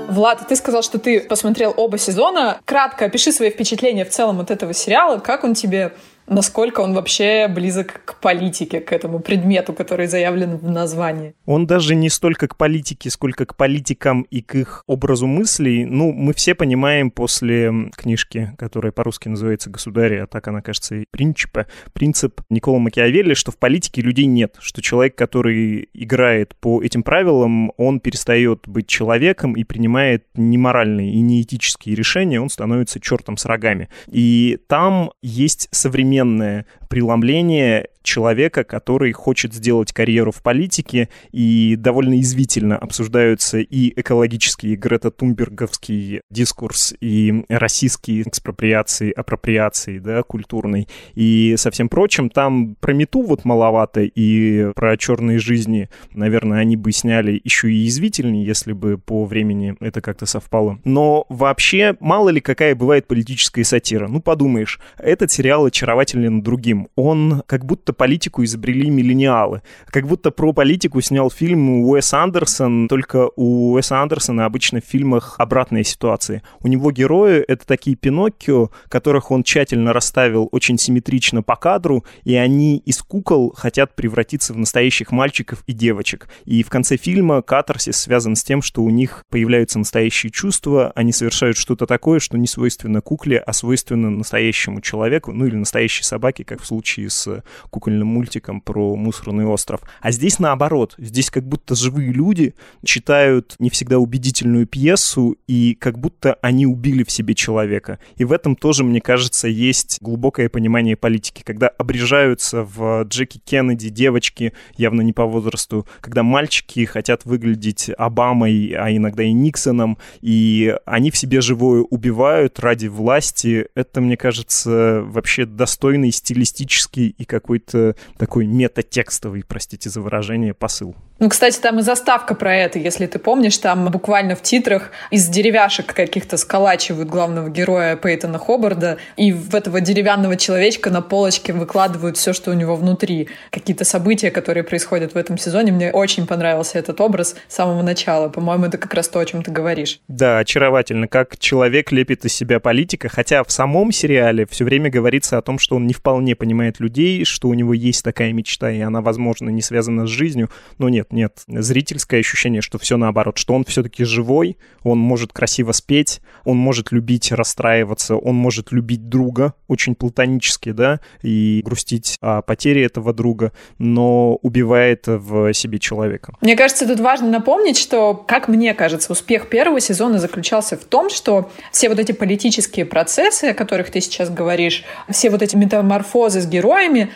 Влад, 0.09 0.47
ты 0.49 0.57
сказал, 0.57 0.83
что 0.83 0.99
ты 0.99 1.21
посмотрел 1.21 1.73
оба 1.77 1.99
сезона. 1.99 2.61
Кратко 2.65 3.05
опиши 3.05 3.33
свои 3.33 3.51
впечатления 3.51 4.05
в 4.05 4.11
целом 4.11 4.41
от 4.41 4.51
этого 4.51 4.75
сериала. 4.75 5.19
Как 5.19 5.45
он 5.45 5.55
тебе 5.55 5.93
насколько 6.31 6.81
он 6.81 6.95
вообще 6.95 7.49
близок 7.49 8.03
к 8.05 8.21
политике, 8.21 8.81
к 8.81 8.93
этому 8.93 9.19
предмету, 9.19 9.73
который 9.73 10.07
заявлен 10.07 10.57
в 10.57 10.71
названии. 10.71 11.35
Он 11.45 11.67
даже 11.67 11.95
не 11.95 12.09
столько 12.09 12.47
к 12.49 12.57
политике, 12.57 13.11
сколько 13.11 13.45
к 13.45 13.57
политикам 13.57 14.23
и 14.23 14.41
к 14.41 14.55
их 14.55 14.85
образу 14.87 15.27
мыслей. 15.27 15.85
Ну, 15.85 16.13
мы 16.13 16.33
все 16.33 16.55
понимаем 16.55 17.11
после 17.11 17.91
книжки, 17.97 18.55
которая 18.59 18.93
по-русски 18.93 19.29
называется 19.29 19.71
«Государь», 19.71 20.19
а 20.19 20.27
так 20.27 20.47
она, 20.49 20.63
кажется, 20.63 20.95
и 20.95 21.05
«Принципа», 21.11 21.67
принцип 21.93 22.41
Никола 22.49 22.79
Макиавелли, 22.79 23.35
что 23.35 23.51
в 23.51 23.59
политике 23.59 24.01
людей 24.01 24.27
нет, 24.27 24.57
что 24.61 24.81
человек, 24.81 25.17
который 25.17 25.89
играет 25.93 26.55
по 26.61 26.81
этим 26.81 27.03
правилам, 27.03 27.73
он 27.77 27.99
перестает 27.99 28.69
быть 28.69 28.87
человеком 28.87 29.55
и 29.55 29.65
принимает 29.65 30.27
неморальные 30.35 31.13
и 31.13 31.21
неэтические 31.21 31.97
решения, 31.97 32.41
он 32.41 32.51
становится 32.51 33.01
чертом 33.01 33.37
с 33.37 33.45
рогами. 33.47 33.89
И 34.07 34.59
там 34.69 35.11
есть 35.23 35.69
современные 35.73 36.20
современное 36.21 36.67
преломление 36.91 37.87
человека, 38.03 38.65
который 38.65 39.13
хочет 39.13 39.55
сделать 39.55 39.93
карьеру 39.93 40.33
в 40.33 40.43
политике, 40.43 41.09
и 41.33 41.77
довольно 41.77 42.19
извительно 42.21 42.77
обсуждаются 42.77 43.59
и 43.59 43.93
экологический, 44.01 44.73
и 44.73 44.77
Грета 44.77 45.11
Тумберговский 45.11 46.23
дискурс, 46.31 46.95
и 47.01 47.45
российские 47.49 48.23
экспроприации, 48.23 49.13
апроприации, 49.13 49.99
да, 49.99 50.23
культурной, 50.23 50.89
и 51.15 51.55
со 51.57 51.71
всем 51.71 51.89
прочим. 51.89 52.31
Там 52.31 52.75
про 52.81 52.93
мету 52.93 53.23
вот 53.23 53.45
маловато, 53.45 54.03
и 54.03 54.73
про 54.75 54.97
черные 54.97 55.39
жизни, 55.39 55.91
наверное, 56.13 56.59
они 56.59 56.77
бы 56.77 56.91
сняли 56.93 57.41
еще 57.45 57.71
и 57.71 57.87
извительнее, 57.87 58.45
если 58.45 58.73
бы 58.73 58.99
по 58.99 59.27
времени 59.27 59.77
это 59.81 60.01
как-то 60.01 60.27
совпало. 60.27 60.81
Но 60.85 61.27
вообще, 61.29 61.97
мало 62.01 62.31
ли 62.31 62.41
какая 62.41 62.75
бывает 62.75 63.07
политическая 63.07 63.63
сатира. 63.63 64.09
Ну, 64.09 64.21
подумаешь, 64.21 64.81
этот 64.99 65.31
сериал 65.31 65.67
очаровательный 65.67 66.11
основателен 66.11 66.43
другим. 66.81 66.89
Он 66.97 67.43
как 67.47 67.65
будто 67.65 67.93
политику 67.93 68.45
изобрели 68.45 68.91
миллениалы. 68.91 69.63
Как 69.87 70.07
будто 70.07 70.31
про 70.31 70.53
политику 70.53 71.01
снял 71.01 71.31
фильм 71.31 71.85
Уэс 71.85 72.13
Андерсон, 72.15 72.89
только 72.89 73.31
у 73.37 73.75
Уэса 73.75 74.01
Андерсона 74.01 74.45
обычно 74.45 74.81
в 74.81 74.85
фильмах 74.85 75.37
обратные 75.39 75.85
ситуации. 75.85 76.43
У 76.61 76.69
него 76.69 76.91
герои— 76.91 77.39
это 77.49 77.67
такие 77.67 77.97
Пиноккио, 77.97 78.71
которых 78.89 79.31
он 79.31 79.43
тщательно 79.43 79.93
расставил 79.93 80.49
очень 80.53 80.79
симметрично 80.79 81.43
по 81.43 81.57
кадру, 81.57 82.05
и 82.25 82.35
они 82.35 82.79
из 82.79 83.03
кукол 83.03 83.53
хотят 83.57 83.95
превратиться 83.95 84.53
в 84.53 84.59
настоящих 84.59 85.13
мальчиков 85.13 85.63
и 85.67 85.73
девочек. 85.73 86.29
И 86.45 86.63
в 86.63 86.69
конце 86.69 86.97
фильма 86.97 87.43
катарсис 87.43 87.97
связан 87.97 88.37
с 88.37 88.45
тем, 88.45 88.63
что 88.63 88.83
у 88.83 88.91
них 88.91 89.25
появляются 89.31 89.79
настоящие 89.79 90.31
чувства, 90.31 90.93
они 90.95 91.13
совершают 91.13 91.57
что-то 91.57 91.87
такое, 91.87 92.21
что 92.21 92.39
не 92.39 92.47
свойственно 92.47 93.01
кукле, 93.01 93.39
а 93.39 93.53
свойственно 93.53 94.11
настоящему 94.11 94.81
человеку, 94.81 95.33
ну 95.33 95.47
или 95.47 95.57
настоящей 95.57 96.05
собаке, 96.05 96.45
как 96.45 96.61
в 96.61 96.67
случае 96.71 97.11
с 97.11 97.43
кукольным 97.71 98.07
мультиком 98.07 98.61
про 98.61 98.95
мусорный 98.95 99.45
остров. 99.45 99.81
А 100.01 100.13
здесь 100.13 100.39
наоборот, 100.39 100.95
здесь 100.99 101.31
как 101.31 101.45
будто 101.45 101.75
живые 101.75 102.13
люди 102.13 102.55
читают 102.85 103.57
не 103.59 103.71
всегда 103.71 103.99
убедительную 103.99 104.67
пьесу, 104.67 105.37
и 105.49 105.75
как 105.75 105.99
будто 105.99 106.35
они 106.43 106.67
убили 106.67 107.03
в 107.03 107.11
себе 107.11 107.35
человека. 107.35 107.99
И 108.17 108.25
в 108.25 108.33
этом 108.33 108.55
тоже, 108.55 108.85
мне 108.85 109.01
кажется, 109.01 109.49
есть 109.49 109.99
глубокое 110.01 110.49
понимание 110.49 110.97
политики, 110.97 111.43
когда 111.45 111.69
обрежаются 111.69 112.63
в 112.63 113.03
Джеки 113.03 113.39
Кеннеди 113.39 113.89
девочки, 113.89 114.53
явно 114.77 115.03
не 115.03 115.13
по 115.13 115.25
возрасту, 115.25 115.87
когда 116.01 116.23
мальчики 116.23 116.85
хотят 116.85 117.25
выглядеть 117.25 117.91
Обамой, 117.99 118.75
а 118.79 118.95
иногда 118.95 119.25
и 119.25 119.33
Никсоном, 119.33 119.99
и 120.21 120.77
они 120.87 121.11
в 121.11 121.17
себе 121.17 121.41
живое 121.41 121.83
убивают 121.83 122.61
ради 122.61 122.87
власти. 122.87 123.67
Это, 123.75 124.01
мне 124.01 124.17
кажется, 124.17 125.03
вообще 125.05 125.47
достойный 125.47 126.13
стилистический 126.13 126.60
и 127.09 127.25
какой-то 127.25 127.97
такой 128.19 128.47
метатекстовый, 128.47 129.45
простите 129.47 129.91
за 129.91 130.01
выражение, 130.01 130.55
посыл. 130.55 130.95
Ну, 131.21 131.29
кстати, 131.29 131.61
там 131.61 131.79
и 131.79 131.83
заставка 131.83 132.35
про 132.35 132.57
это, 132.57 132.79
если 132.79 133.05
ты 133.05 133.19
помнишь, 133.19 133.59
там 133.59 133.91
буквально 133.91 134.35
в 134.35 134.41
титрах 134.41 134.91
из 135.11 135.29
деревяшек 135.29 135.93
каких-то 135.93 136.39
сколачивают 136.39 137.11
главного 137.11 137.51
героя 137.51 137.95
Пейтона 137.97 138.39
Хобарда, 138.39 138.97
и 139.19 139.31
в 139.31 139.55
этого 139.55 139.83
деревянного 139.83 140.39
человечка 140.39 140.89
на 140.89 141.03
полочке 141.03 141.53
выкладывают 141.53 142.17
все, 142.17 142.33
что 142.33 142.51
у 142.51 142.55
него 142.55 142.75
внутри. 142.75 143.29
Какие-то 143.51 143.85
события, 143.85 144.31
которые 144.31 144.65
происходят 144.65 145.13
в 145.13 145.19
этом 145.19 145.37
сезоне. 145.37 145.73
Мне 145.73 145.93
очень 145.93 146.27
понравился 146.27 146.79
этот 146.79 146.99
образ 147.03 147.37
с 147.49 147.55
самого 147.55 147.83
начала. 147.83 148.31
По-моему, 148.31 148.65
это 148.65 148.79
как 148.79 148.95
раз 148.95 149.07
то, 149.09 149.21
о 149.21 149.27
чем 149.27 149.43
ты 149.43 149.51
говоришь. 149.51 150.01
Да, 150.09 150.39
очаровательно, 150.39 151.07
как 151.07 151.39
человек 151.39 151.93
лепит 151.93 152.25
из 152.25 152.33
себя 152.33 152.61
политика, 152.61 153.11
хотя 153.11 153.45
в 153.45 153.53
самом 153.53 153.93
сериале 153.93 154.47
все 154.47 154.65
время 154.65 154.89
говорится 154.89 155.37
о 155.37 155.43
том, 155.43 155.59
что 155.59 155.77
он 155.77 155.87
не 155.87 155.93
вполне 155.93 156.35
понимает 156.35 156.81
людей, 156.81 157.27
что 157.27 157.49
у 157.49 157.53
него 157.55 157.75
есть 157.75 158.03
такая 158.03 158.33
мечта, 158.33 158.71
и 158.71 158.81
она, 158.81 159.03
возможно, 159.03 159.51
не 159.51 159.61
связана 159.61 160.07
с 160.07 160.09
жизнью, 160.09 160.49
но 160.79 160.89
нет, 160.89 161.10
нет. 161.13 161.43
Зрительское 161.47 162.21
ощущение, 162.21 162.63
что 162.63 162.79
все 162.79 162.97
наоборот, 162.97 163.39
что 163.39 163.55
он 163.55 163.65
все-таки 163.65 164.05
живой, 164.05 164.57
он 164.83 164.99
может 164.99 165.33
красиво 165.33 165.73
спеть, 165.73 166.21
он 166.45 166.57
может 166.57 166.93
любить, 166.93 167.33
расстраиваться, 167.33 168.17
он 168.17 168.37
может 168.37 168.73
любить 168.73 169.09
друга, 169.09 169.55
очень 169.69 169.95
платонически, 169.95 170.73
да, 170.73 171.01
и 171.23 171.63
грустить 171.65 172.17
о 172.21 172.43
потере 172.43 172.85
этого 172.85 173.13
друга, 173.13 173.53
но 173.79 174.37
убивает 174.37 175.05
в 175.07 175.53
себе 175.53 175.79
человека. 175.79 176.35
Мне 176.41 176.57
кажется, 176.57 176.87
тут 176.87 177.01
важно 177.01 177.29
напомнить, 177.29 177.79
что, 177.79 178.15
как 178.15 178.49
мне 178.49 178.75
кажется, 178.75 179.13
успех 179.13 179.49
первого 179.49 179.81
сезона 179.81 180.19
заключался 180.19 180.77
в 180.77 180.85
том, 180.85 181.11
что 181.11 181.51
все 181.73 181.89
вот 181.89 181.99
эти 181.99 182.13
политические 182.13 182.85
процессы, 182.85 183.47
о 183.47 183.55
которых 183.55 183.91
ты 183.91 184.01
сейчас 184.01 184.31
говоришь, 184.31 184.85
все 185.11 185.31
вот 185.31 185.43
эти 185.43 185.57
метаморфозы 185.57 186.41
с 186.41 186.47
героями, 186.47 187.11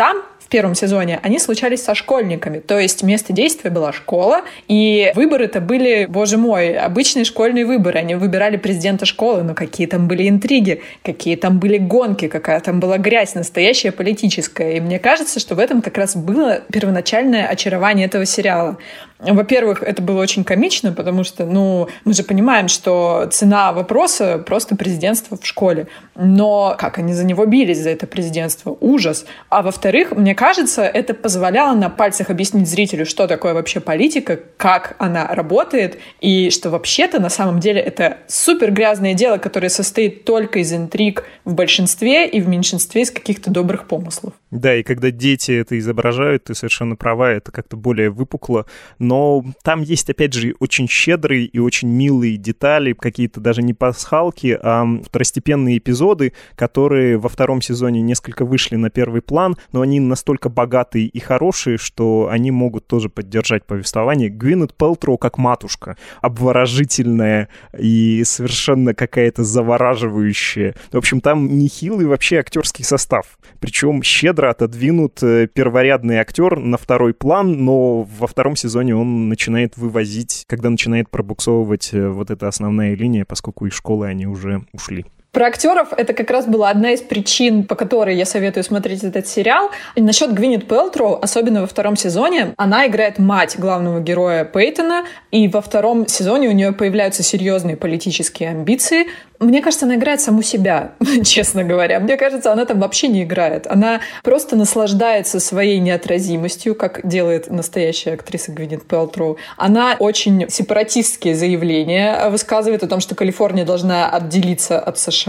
там 0.00 0.22
первом 0.50 0.74
сезоне, 0.74 1.18
они 1.22 1.38
случались 1.38 1.82
со 1.82 1.94
школьниками. 1.94 2.58
То 2.58 2.78
есть 2.78 3.02
место 3.02 3.32
действия 3.32 3.70
была 3.70 3.92
школа, 3.92 4.42
и 4.68 5.12
выборы-то 5.14 5.60
были, 5.60 6.06
боже 6.06 6.36
мой, 6.36 6.76
обычные 6.76 7.24
школьные 7.24 7.64
выборы. 7.64 8.00
Они 8.00 8.16
выбирали 8.16 8.56
президента 8.56 9.06
школы, 9.06 9.42
но 9.42 9.54
какие 9.54 9.86
там 9.86 10.08
были 10.08 10.28
интриги, 10.28 10.82
какие 11.02 11.36
там 11.36 11.58
были 11.58 11.78
гонки, 11.78 12.28
какая 12.28 12.60
там 12.60 12.80
была 12.80 12.98
грязь 12.98 13.34
настоящая 13.34 13.92
политическая. 13.92 14.76
И 14.76 14.80
мне 14.80 14.98
кажется, 14.98 15.40
что 15.40 15.54
в 15.54 15.58
этом 15.58 15.80
как 15.80 15.96
раз 15.96 16.16
было 16.16 16.60
первоначальное 16.70 17.46
очарование 17.46 18.06
этого 18.06 18.26
сериала. 18.26 18.76
Во-первых, 19.20 19.82
это 19.82 20.02
было 20.02 20.20
очень 20.20 20.44
комично, 20.44 20.92
потому 20.92 21.24
что, 21.24 21.44
ну, 21.44 21.88
мы 22.04 22.14
же 22.14 22.22
понимаем, 22.22 22.68
что 22.68 23.28
цена 23.30 23.72
вопроса 23.72 24.38
просто 24.38 24.76
президентство 24.76 25.36
в 25.36 25.46
школе. 25.46 25.88
Но 26.14 26.74
как 26.78 26.98
они 26.98 27.12
за 27.12 27.24
него 27.24 27.44
бились, 27.46 27.78
за 27.78 27.90
это 27.90 28.06
президентство? 28.06 28.76
Ужас. 28.80 29.26
А 29.48 29.62
во-вторых, 29.62 30.12
мне 30.12 30.34
кажется, 30.34 30.82
это 30.82 31.14
позволяло 31.14 31.74
на 31.74 31.90
пальцах 31.90 32.30
объяснить 32.30 32.68
зрителю, 32.68 33.04
что 33.04 33.26
такое 33.26 33.54
вообще 33.54 33.80
политика, 33.80 34.38
как 34.56 34.96
она 34.98 35.26
работает, 35.28 35.98
и 36.20 36.50
что 36.50 36.70
вообще-то 36.70 37.20
на 37.20 37.28
самом 37.28 37.60
деле 37.60 37.80
это 37.80 38.18
супер 38.26 38.70
грязное 38.70 39.14
дело, 39.14 39.38
которое 39.38 39.68
состоит 39.68 40.24
только 40.24 40.60
из 40.60 40.72
интриг 40.72 41.24
в 41.44 41.54
большинстве 41.54 42.26
и 42.28 42.40
в 42.40 42.48
меньшинстве 42.48 43.02
из 43.02 43.10
каких-то 43.10 43.50
добрых 43.50 43.86
помыслов. 43.86 44.32
Да, 44.50 44.74
и 44.74 44.82
когда 44.82 45.10
дети 45.10 45.52
это 45.52 45.78
изображают, 45.78 46.44
ты 46.44 46.54
совершенно 46.54 46.96
права, 46.96 47.30
это 47.30 47.52
как-то 47.52 47.76
более 47.76 48.10
выпукло, 48.10 48.66
но 49.10 49.44
там 49.64 49.82
есть, 49.82 50.08
опять 50.08 50.34
же, 50.34 50.54
очень 50.60 50.86
щедрые 50.86 51.44
и 51.44 51.58
очень 51.58 51.88
милые 51.88 52.36
детали, 52.36 52.92
какие-то 52.92 53.40
даже 53.40 53.60
не 53.60 53.74
пасхалки, 53.74 54.56
а 54.62 54.86
второстепенные 55.04 55.78
эпизоды, 55.78 56.32
которые 56.54 57.18
во 57.18 57.28
втором 57.28 57.60
сезоне 57.60 58.02
несколько 58.02 58.44
вышли 58.44 58.76
на 58.76 58.88
первый 58.88 59.20
план, 59.20 59.56
но 59.72 59.80
они 59.80 59.98
настолько 59.98 60.48
богатые 60.48 61.06
и 61.06 61.18
хорошие, 61.18 61.76
что 61.76 62.28
они 62.30 62.52
могут 62.52 62.86
тоже 62.86 63.08
поддержать 63.08 63.66
повествование. 63.66 64.28
Гвинет 64.28 64.74
Пелтроу 64.74 65.18
как 65.18 65.38
матушка, 65.38 65.96
обворожительная 66.20 67.48
и 67.76 68.22
совершенно 68.24 68.94
какая-то 68.94 69.42
завораживающая. 69.42 70.76
В 70.92 70.96
общем, 70.96 71.20
там 71.20 71.58
нехилый 71.58 72.06
вообще 72.06 72.36
актерский 72.36 72.84
состав. 72.84 73.40
Причем 73.58 74.04
щедро 74.04 74.50
отодвинут 74.50 75.20
э, 75.24 75.48
перворядный 75.52 76.18
актер 76.18 76.60
на 76.60 76.78
второй 76.78 77.12
план, 77.12 77.64
но 77.64 78.02
во 78.02 78.28
втором 78.28 78.54
сезоне 78.54 78.94
он 78.99 78.99
начинает 79.04 79.76
вывозить, 79.76 80.44
когда 80.48 80.70
начинает 80.70 81.10
пробуксовывать 81.10 81.90
э, 81.92 82.08
вот 82.08 82.30
эта 82.30 82.48
основная 82.48 82.94
линия, 82.94 83.24
поскольку 83.24 83.66
из 83.66 83.72
школы 83.72 84.06
они 84.06 84.26
уже 84.26 84.66
ушли. 84.72 85.06
Про 85.32 85.46
актеров 85.46 85.92
это 85.96 86.12
как 86.12 86.28
раз 86.30 86.46
была 86.46 86.70
одна 86.70 86.90
из 86.90 87.02
причин, 87.02 87.62
по 87.62 87.76
которой 87.76 88.16
я 88.16 88.26
советую 88.26 88.64
смотреть 88.64 89.04
этот 89.04 89.28
сериал. 89.28 89.70
И 89.94 90.02
насчет 90.02 90.34
Гвинет 90.34 90.66
Пелтроу, 90.66 91.20
особенно 91.22 91.60
во 91.60 91.66
втором 91.68 91.96
сезоне, 91.96 92.52
она 92.56 92.88
играет 92.88 93.20
мать 93.20 93.56
главного 93.56 94.00
героя 94.00 94.44
Пейтона, 94.44 95.04
и 95.30 95.46
во 95.46 95.60
втором 95.60 96.08
сезоне 96.08 96.48
у 96.48 96.52
нее 96.52 96.72
появляются 96.72 97.22
серьезные 97.22 97.76
политические 97.76 98.50
амбиции, 98.50 99.06
мне 99.40 99.62
кажется, 99.62 99.86
она 99.86 99.94
играет 99.94 100.20
саму 100.20 100.42
себя, 100.42 100.92
честно 101.24 101.64
говоря. 101.64 101.98
Мне 101.98 102.18
кажется, 102.18 102.52
она 102.52 102.66
там 102.66 102.78
вообще 102.78 103.08
не 103.08 103.22
играет. 103.22 103.66
Она 103.66 104.02
просто 104.22 104.54
наслаждается 104.54 105.40
своей 105.40 105.78
неотразимостью, 105.78 106.74
как 106.74 107.00
делает 107.08 107.50
настоящая 107.50 108.12
актриса 108.12 108.52
Гвинет 108.52 108.86
Пелтроу. 108.86 109.38
Она 109.56 109.96
очень 109.98 110.50
сепаратистские 110.50 111.34
заявления 111.34 112.28
высказывает 112.28 112.82
о 112.82 112.86
том, 112.86 113.00
что 113.00 113.14
Калифорния 113.14 113.64
должна 113.64 114.10
отделиться 114.10 114.78
от 114.78 114.98
США. 114.98 115.19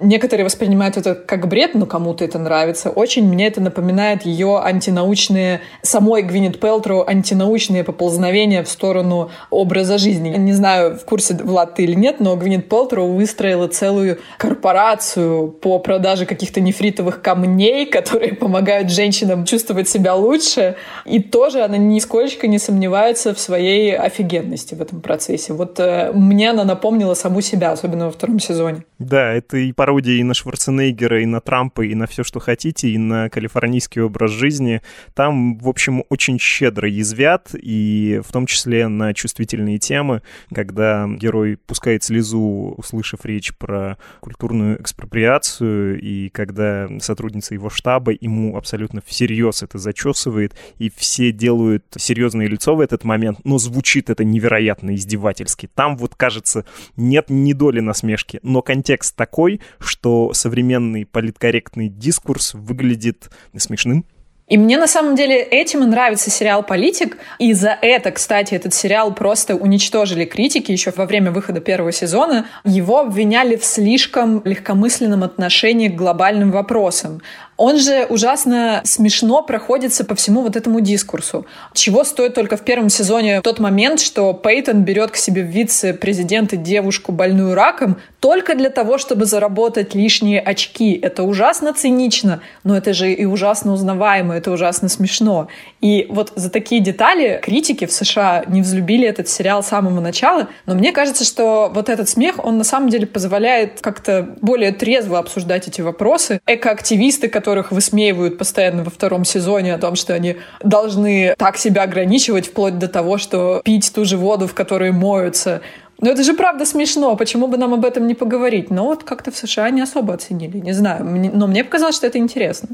Некоторые 0.00 0.44
воспринимают 0.44 0.96
это 0.96 1.14
как 1.14 1.48
бред, 1.48 1.74
но 1.74 1.86
кому-то 1.86 2.24
это 2.24 2.38
нравится. 2.38 2.90
Очень 2.90 3.28
мне 3.28 3.46
это 3.46 3.60
напоминает 3.60 4.26
ее 4.26 4.60
антинаучные, 4.62 5.60
самой 5.82 6.22
Гвинет 6.22 6.60
Пелтроу 6.60 7.04
антинаучные 7.06 7.84
поползновения 7.84 8.62
в 8.62 8.68
сторону 8.68 9.30
образа 9.50 9.98
жизни. 9.98 10.30
Не 10.30 10.52
знаю, 10.52 10.96
в 10.96 11.04
курсе 11.04 11.34
Влад 11.34 11.74
ты 11.74 11.84
или 11.84 11.94
нет, 11.94 12.20
но 12.20 12.36
Гвинет 12.36 12.70
выстроила 12.70 13.50
выстроила 13.50 13.68
целую 13.68 14.18
корпорацию 14.38 15.48
по 15.48 15.78
продаже 15.78 16.26
каких-то 16.26 16.60
нефритовых 16.60 17.22
камней, 17.22 17.86
которые 17.86 18.34
помогают 18.34 18.90
женщинам 18.90 19.44
чувствовать 19.44 19.88
себя 19.88 20.14
лучше. 20.14 20.76
И 21.04 21.20
тоже 21.20 21.62
она 21.62 21.76
нисколько 21.76 22.46
не 22.46 22.58
сомневается 22.58 23.34
в 23.34 23.40
своей 23.40 23.96
офигенности 23.96 24.74
в 24.74 24.82
этом 24.82 25.00
процессе. 25.00 25.52
Вот 25.52 25.80
э, 25.80 26.12
мне 26.12 26.50
она 26.50 26.64
напомнила 26.64 27.14
саму 27.14 27.40
себя, 27.40 27.72
особенно 27.72 28.06
во 28.06 28.10
втором 28.10 28.40
сезоне. 28.40 28.84
Да, 28.98 29.19
это 29.20 29.56
и 29.56 29.72
пародия 29.72 30.14
и 30.14 30.22
на 30.22 30.34
Шварценеггера, 30.34 31.22
и 31.22 31.26
на 31.26 31.40
Трампа, 31.40 31.82
и 31.82 31.94
на 31.94 32.06
все, 32.06 32.24
что 32.24 32.40
хотите, 32.40 32.90
и 32.90 32.98
на 32.98 33.28
калифорнийский 33.28 34.02
образ 34.02 34.30
жизни. 34.30 34.82
Там, 35.14 35.58
в 35.58 35.68
общем, 35.68 36.04
очень 36.08 36.38
щедро 36.38 36.88
язвят, 36.88 37.54
и 37.54 38.20
в 38.24 38.32
том 38.32 38.46
числе 38.46 38.88
на 38.88 39.14
чувствительные 39.14 39.78
темы, 39.78 40.22
когда 40.54 41.06
герой 41.08 41.56
пускает 41.56 42.02
слезу, 42.02 42.74
услышав 42.76 43.24
речь 43.24 43.54
про 43.56 43.98
культурную 44.20 44.80
экспроприацию, 44.80 46.00
и 46.00 46.28
когда 46.30 46.88
сотрудница 47.00 47.54
его 47.54 47.70
штаба 47.70 48.12
ему 48.18 48.56
абсолютно 48.56 49.02
всерьез 49.06 49.62
это 49.62 49.78
зачесывает, 49.78 50.54
и 50.78 50.90
все 50.94 51.32
делают 51.32 51.84
серьезное 51.96 52.46
лицо 52.46 52.74
в 52.74 52.80
этот 52.80 53.04
момент, 53.04 53.38
но 53.44 53.58
звучит 53.58 54.10
это 54.10 54.24
невероятно 54.24 54.94
издевательски. 54.94 55.68
Там 55.74 55.96
вот, 55.96 56.14
кажется, 56.14 56.64
нет 56.96 57.26
ни 57.28 57.52
доли 57.52 57.80
насмешки, 57.80 58.40
но 58.42 58.62
контекст 58.62 59.09
такой, 59.12 59.60
что 59.78 60.32
современный 60.32 61.06
политкорректный 61.06 61.88
дискурс 61.88 62.54
выглядит 62.54 63.30
смешным, 63.56 64.04
и 64.50 64.58
мне 64.58 64.78
на 64.78 64.88
самом 64.88 65.14
деле 65.14 65.40
этим 65.40 65.84
и 65.84 65.86
нравится 65.86 66.28
сериал 66.28 66.64
«Политик». 66.64 67.18
И 67.38 67.52
за 67.52 67.78
это, 67.80 68.10
кстати, 68.10 68.52
этот 68.52 68.74
сериал 68.74 69.14
просто 69.14 69.54
уничтожили 69.54 70.24
критики 70.24 70.72
еще 70.72 70.92
во 70.96 71.06
время 71.06 71.30
выхода 71.30 71.60
первого 71.60 71.92
сезона. 71.92 72.46
Его 72.64 72.98
обвиняли 72.98 73.54
в 73.54 73.64
слишком 73.64 74.42
легкомысленном 74.44 75.22
отношении 75.22 75.86
к 75.86 75.94
глобальным 75.94 76.50
вопросам. 76.50 77.22
Он 77.60 77.76
же 77.76 78.06
ужасно 78.08 78.80
смешно 78.84 79.42
проходится 79.42 80.02
по 80.06 80.14
всему 80.14 80.40
вот 80.40 80.56
этому 80.56 80.80
дискурсу. 80.80 81.44
Чего 81.74 82.04
стоит 82.04 82.34
только 82.34 82.56
в 82.56 82.62
первом 82.62 82.88
сезоне 82.88 83.42
тот 83.42 83.58
момент, 83.58 84.00
что 84.00 84.32
Пейтон 84.32 84.82
берет 84.82 85.10
к 85.10 85.16
себе 85.16 85.42
в 85.42 85.48
вице-президенты 85.48 86.56
девушку 86.56 87.12
больную 87.12 87.54
раком 87.54 87.98
только 88.18 88.54
для 88.54 88.70
того, 88.70 88.96
чтобы 88.96 89.26
заработать 89.26 89.94
лишние 89.94 90.40
очки. 90.40 90.94
Это 90.94 91.22
ужасно 91.22 91.74
цинично, 91.74 92.40
но 92.64 92.78
это 92.78 92.94
же 92.94 93.12
и 93.12 93.26
ужасно 93.26 93.74
узнаваемо, 93.74 94.36
это 94.36 94.50
ужасно 94.50 94.88
смешно. 94.88 95.48
И 95.82 96.06
вот 96.08 96.32
за 96.36 96.48
такие 96.48 96.80
детали 96.80 97.40
критики 97.42 97.84
в 97.84 97.92
США 97.92 98.44
не 98.46 98.62
взлюбили 98.62 99.06
этот 99.06 99.28
сериал 99.28 99.62
с 99.62 99.68
самого 99.68 100.00
начала, 100.00 100.48
но 100.64 100.74
мне 100.74 100.92
кажется, 100.92 101.24
что 101.24 101.70
вот 101.74 101.90
этот 101.90 102.08
смех, 102.08 102.42
он 102.42 102.56
на 102.56 102.64
самом 102.64 102.88
деле 102.88 103.06
позволяет 103.06 103.82
как-то 103.82 104.34
более 104.40 104.72
трезво 104.72 105.18
обсуждать 105.18 105.68
эти 105.68 105.82
вопросы. 105.82 106.40
Экоактивисты, 106.46 107.28
которых 107.50 107.72
высмеивают 107.72 108.38
постоянно 108.38 108.84
во 108.84 108.90
втором 108.90 109.24
сезоне 109.24 109.74
о 109.74 109.78
том, 109.78 109.96
что 109.96 110.14
они 110.14 110.36
должны 110.62 111.34
так 111.36 111.56
себя 111.56 111.82
ограничивать 111.82 112.46
вплоть 112.46 112.78
до 112.78 112.86
того, 112.86 113.18
что 113.18 113.60
пить 113.64 113.92
ту 113.92 114.04
же 114.04 114.16
воду, 114.16 114.46
в 114.46 114.54
которой 114.54 114.92
моются, 114.92 115.60
но 116.00 116.10
это 116.10 116.22
же 116.22 116.34
правда 116.34 116.64
смешно, 116.64 117.16
почему 117.16 117.48
бы 117.48 117.56
нам 117.56 117.74
об 117.74 117.84
этом 117.84 118.06
не 118.06 118.14
поговорить? 118.14 118.70
Но 118.70 118.84
вот 118.84 119.02
как-то 119.02 119.32
в 119.32 119.36
США 119.36 119.68
не 119.70 119.80
особо 119.82 120.14
оценили, 120.14 120.58
не 120.58 120.72
знаю. 120.72 121.04
Но 121.34 121.46
мне 121.48 121.64
показалось, 121.64 121.96
что 121.96 122.06
это 122.06 122.18
интересно. 122.18 122.68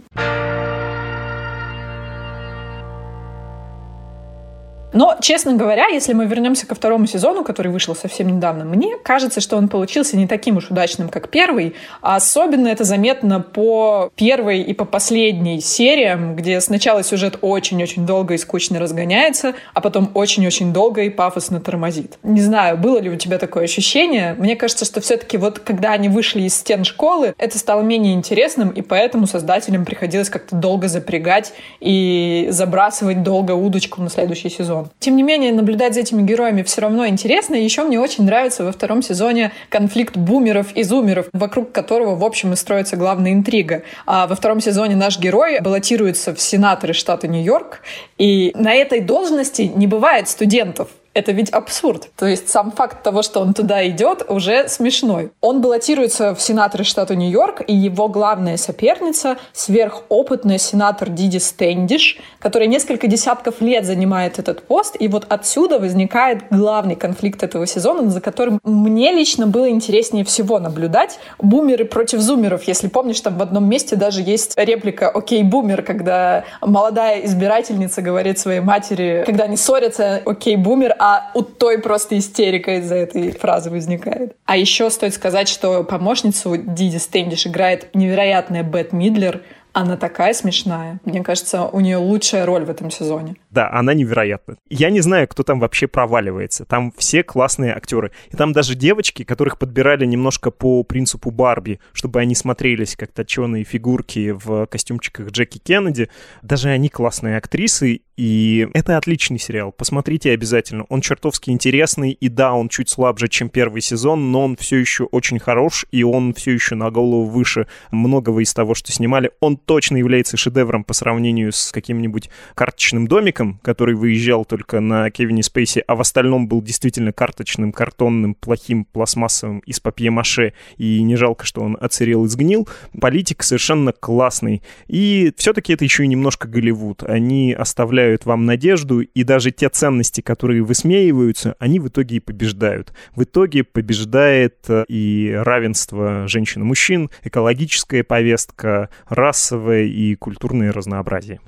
Но, 4.97 5.15
честно 5.21 5.53
говоря, 5.53 5.89
если 5.89 6.15
мы 6.15 6.25
вернемся 6.25 6.67
ко 6.67 6.75
второму 6.75 7.07
сезону, 7.07 7.45
который 7.45 7.71
вышел 7.71 7.95
совсем 7.95 8.29
недавно, 8.29 8.65
мне 8.65 8.97
кажется, 8.97 9.43
что 9.43 9.59
он 9.59 9.69
получился 9.69 10.17
не 10.17 10.27
таким 10.27 10.57
уж 10.57 10.71
удачным, 10.71 11.11
как 11.11 11.29
первый. 11.29 11.75
А 12.01 12.17
особенно 12.17 12.69
это 12.69 12.85
заметно 12.85 13.43
по 13.43 14.11
первой 14.17 14.63
и 14.63 14.73
по 14.73 14.87
последней 14.87 15.61
сериям, 15.61 16.35
где 16.35 16.63
сначала 16.63 17.03
сюжет 17.03 17.37
очень-очень 17.43 18.07
долго 18.07 18.33
и 18.33 18.39
скучно 18.39 18.79
разгоняется, 18.79 19.53
а 19.75 19.83
потом 19.83 20.11
очень-очень 20.15 20.73
долго 20.73 21.03
и 21.03 21.11
пафосно 21.11 21.61
тормозит. 21.61 22.19
Не 22.23 22.41
знаю, 22.41 22.79
было 22.79 22.99
ли 22.99 23.11
у 23.11 23.17
тебя 23.17 23.37
такое 23.37 23.65
ощущение. 23.65 24.35
Мне 24.39 24.57
кажется, 24.57 24.87
что 24.87 25.03
все-таки 25.03 25.37
вот 25.37 25.59
когда 25.59 25.93
они 25.93 26.09
вышли 26.09 26.41
из 26.41 26.55
стен 26.55 26.85
школы, 26.85 27.35
это 27.37 27.59
стало 27.59 27.83
менее 27.83 28.15
интересным, 28.15 28.71
и 28.71 28.81
поэтому 28.81 29.27
создателям 29.27 29.85
приходилось 29.85 30.31
как-то 30.31 30.57
долго 30.57 30.89
запрягать 30.89 31.53
и 31.81 32.47
забрасывать 32.49 33.23
долго 33.23 33.53
удочку 33.53 34.01
на 34.01 34.09
следующий 34.09 34.49
сезон. 34.49 34.86
Тем 34.99 35.17
не 35.17 35.23
менее, 35.23 35.53
наблюдать 35.53 35.95
за 35.95 36.01
этими 36.01 36.23
героями 36.23 36.63
все 36.63 36.81
равно 36.81 37.07
интересно. 37.07 37.55
Еще 37.55 37.83
мне 37.83 38.01
очень 38.01 38.25
нравится 38.25 38.65
во 38.65 38.73
втором 38.73 39.03
сезоне 39.03 39.53
конфликт 39.69 40.17
бумеров 40.17 40.73
и 40.75 40.83
зумеров, 40.83 41.27
вокруг 41.33 41.73
которого, 41.73 42.15
в 42.15 42.25
общем, 42.25 42.53
и 42.53 42.57
строится 42.57 42.97
главная 42.97 43.33
интрига. 43.33 43.83
А 44.07 44.27
во 44.27 44.35
втором 44.35 44.61
сезоне 44.61 44.97
наш 44.97 45.19
герой 45.19 45.61
баллотируется 45.61 46.35
в 46.35 46.41
сенаторы 46.41 46.93
штата 46.93 47.29
Нью-Йорк, 47.29 47.81
и 48.19 48.53
на 48.55 48.75
этой 48.75 49.01
должности 49.01 49.63
не 49.63 49.87
бывает 49.87 50.29
студентов 50.29 50.89
это 51.17 51.33
ведь 51.33 51.51
абсурд. 51.51 52.11
То 52.15 52.27
есть 52.27 52.51
сам 52.51 52.71
факт 52.71 53.03
того, 53.03 53.23
что 53.23 53.41
он 53.41 53.55
туда 53.55 53.89
идет, 53.89 54.23
уже 54.29 54.69
смешной. 54.69 55.31
Он 55.41 55.63
баллотируется 55.63 56.35
в 56.35 56.43
сенаторы 56.43 56.85
штата 56.85 57.17
Нью-Йорк, 57.17 57.63
и 57.67 57.75
его 57.75 58.09
главная 58.09 58.59
соперница— 58.59 59.39
сверхопытный 59.55 60.59
сенатор 60.59 61.09
Диди 61.09 61.39
Стэндиш, 61.39 62.19
который 62.39 62.69
несколько 62.69 63.07
десятков 63.07 63.63
лет 63.63 63.87
занимает 63.87 64.39
этот 64.39 64.63
пост, 64.63 64.97
и 64.99 65.09
вот 65.09 65.25
отсюда 65.31 65.79
возникает 65.79 66.45
главный 66.51 66.97
конфликт 66.97 67.43
этого 67.43 67.67
сезона, 67.67 68.11
за 68.11 68.21
которым 68.21 68.61
мне 68.63 69.11
лично 69.13 69.47
было 69.47 69.71
интереснее 69.71 70.25
всего 70.25 70.59
наблюдать. 70.59 71.19
Бумеры 71.39 71.87
против 71.87 72.21
зумеров. 72.21 72.65
Если 72.65 72.89
помнишь, 72.89 73.21
там 73.21 73.39
в 73.39 73.43
одном 73.43 73.67
месте 73.67 73.97
даже 73.97 74.21
есть 74.21 74.53
реплика 74.57 75.09
«Окей, 75.09 75.43
бумер», 75.43 75.83
когда 75.83 76.45
молодая 76.61 77.25
избирательница 77.25 78.03
говорит 78.03 78.39
своей 78.39 78.61
матери, 78.61 79.23
когда 79.25 79.45
они 79.45 79.57
ссорятся 79.57 80.21
«Окей, 80.27 80.57
бумер», 80.57 80.95
а 80.99 81.06
у 81.35 81.43
той 81.43 81.79
просто 81.79 82.19
истерика 82.19 82.77
из-за 82.79 82.95
этой 82.95 83.33
фразы 83.33 83.71
возникает. 83.71 84.37
А 84.45 84.57
еще 84.57 84.91
стоит 84.91 85.15
сказать, 85.15 85.49
что 85.49 85.85
помощницу 85.85 86.57
Диди 86.57 86.97
Стэндиш 86.99 87.47
играет 87.47 87.95
невероятная 87.95 88.63
Бет 88.63 88.93
Мидлер, 88.93 89.43
она 89.73 89.99
такая 89.99 90.33
смешная. 90.33 91.01
Мне 91.05 91.23
кажется, 91.23 91.65
у 91.65 91.81
нее 91.81 91.99
лучшая 91.99 92.47
роль 92.47 92.65
в 92.65 92.71
этом 92.71 92.91
сезоне. 92.91 93.37
Да, 93.57 93.71
она 93.73 93.95
невероятна. 93.95 94.59
Я 94.69 94.91
не 94.91 95.01
знаю, 95.01 95.27
кто 95.27 95.43
там 95.43 95.61
вообще 95.61 95.87
проваливается. 95.87 96.67
Там 96.67 96.93
все 96.99 97.23
классные 97.23 97.75
актеры. 97.75 98.13
И 98.31 98.37
там 98.37 98.53
даже 98.53 98.75
девочки, 98.75 99.25
которых 99.25 99.59
подбирали 99.59 100.05
немножко 100.05 100.51
по 100.51 100.83
принципу 100.83 101.31
Барби, 101.31 101.81
чтобы 101.95 102.21
они 102.21 102.35
смотрелись 102.35 102.97
как 102.97 103.13
точеные 103.13 103.65
фигурки 103.65 104.33
в 104.33 104.67
костюмчиках 104.67 105.31
Джеки 105.31 105.57
Кеннеди. 105.57 106.11
Даже 106.43 106.69
они 106.69 106.91
классные 106.91 107.39
актрисы, 107.39 108.03
и 108.17 108.67
это 108.73 108.97
отличный 108.97 109.39
сериал. 109.39 109.73
Посмотрите 109.73 110.33
обязательно. 110.33 110.85
Он 110.89 111.03
чертовски 111.03 111.51
интересный, 111.51 112.13
и 112.13 112.29
да, 112.29 112.55
он 112.55 112.69
чуть 112.69 112.89
слабже, 112.89 113.29
чем 113.29 113.51
первый 113.51 113.83
сезон, 113.83 114.33
но 114.33 114.45
он 114.45 114.57
все 114.57 114.77
еще 114.77 115.05
очень 115.05 115.39
хорош, 115.39 115.85
и 115.93 116.03
он 116.03 116.33
все 116.33 116.53
еще 116.53 116.77
на 116.77 116.91
голову 116.91 117.25
выше 117.25 117.67
многого 117.91 118.43
из 118.43 118.55
того, 118.55 118.75
что 118.75 118.91
снимали. 118.91 119.33
Он 119.41 119.59
точно 119.59 119.99
является 119.99 120.37
шедевром 120.37 120.83
по 120.83 120.95
сравнению 120.95 121.53
с 121.53 121.73
каким-нибудь 121.73 122.31
карточным 122.55 123.07
домиком, 123.07 123.46
который 123.63 123.95
выезжал 123.95 124.45
только 124.45 124.81
на 124.81 125.11
Кевине 125.11 125.43
Спейси, 125.43 125.83
а 125.87 125.95
в 125.95 126.01
остальном 126.01 126.49
был 126.49 126.63
действительно 126.63 127.13
карточным, 127.13 127.73
картонным, 127.73 128.35
плохим, 128.35 128.85
пластмассовым 128.85 129.61
из 129.61 129.81
папье-маше, 129.81 130.53
и 130.77 131.03
не 131.03 131.17
жалко, 131.17 131.45
что 131.47 131.63
он 131.63 131.77
оцерел 131.81 132.25
и 132.25 132.29
сгнил. 132.29 132.69
Политик 133.01 133.43
совершенно 133.43 133.93
классный. 133.93 134.63
И 134.87 135.33
все-таки 135.37 135.73
это 135.73 135.85
еще 135.85 136.05
и 136.05 136.09
немножко 136.09 136.49
Голливуд. 136.49 137.03
Они 137.03 137.53
оставляют 137.53 138.27
вам 138.27 138.47
надежду, 138.47 139.01
и 139.01 139.25
даже 139.25 139.51
те 139.51 139.69
ценности, 139.69 140.21
которые 140.21 140.63
высмеиваются, 140.63 141.57
они 141.59 141.81
в 141.81 141.89
итоге 141.89 142.17
и 142.17 142.21
побеждают. 142.21 142.93
В 143.15 143.23
итоге 143.25 143.65
побеждает 143.65 144.57
э, 144.69 144.85
и 144.89 145.33
равенство 145.35 146.29
женщин 146.29 146.63
и 146.63 146.65
мужчин, 146.65 147.11
экологическая 147.23 148.03
повестка, 148.03 148.91
расовое 149.09 149.85
и 149.85 150.15
культурное 150.15 150.73
разнообразие. 150.73 151.41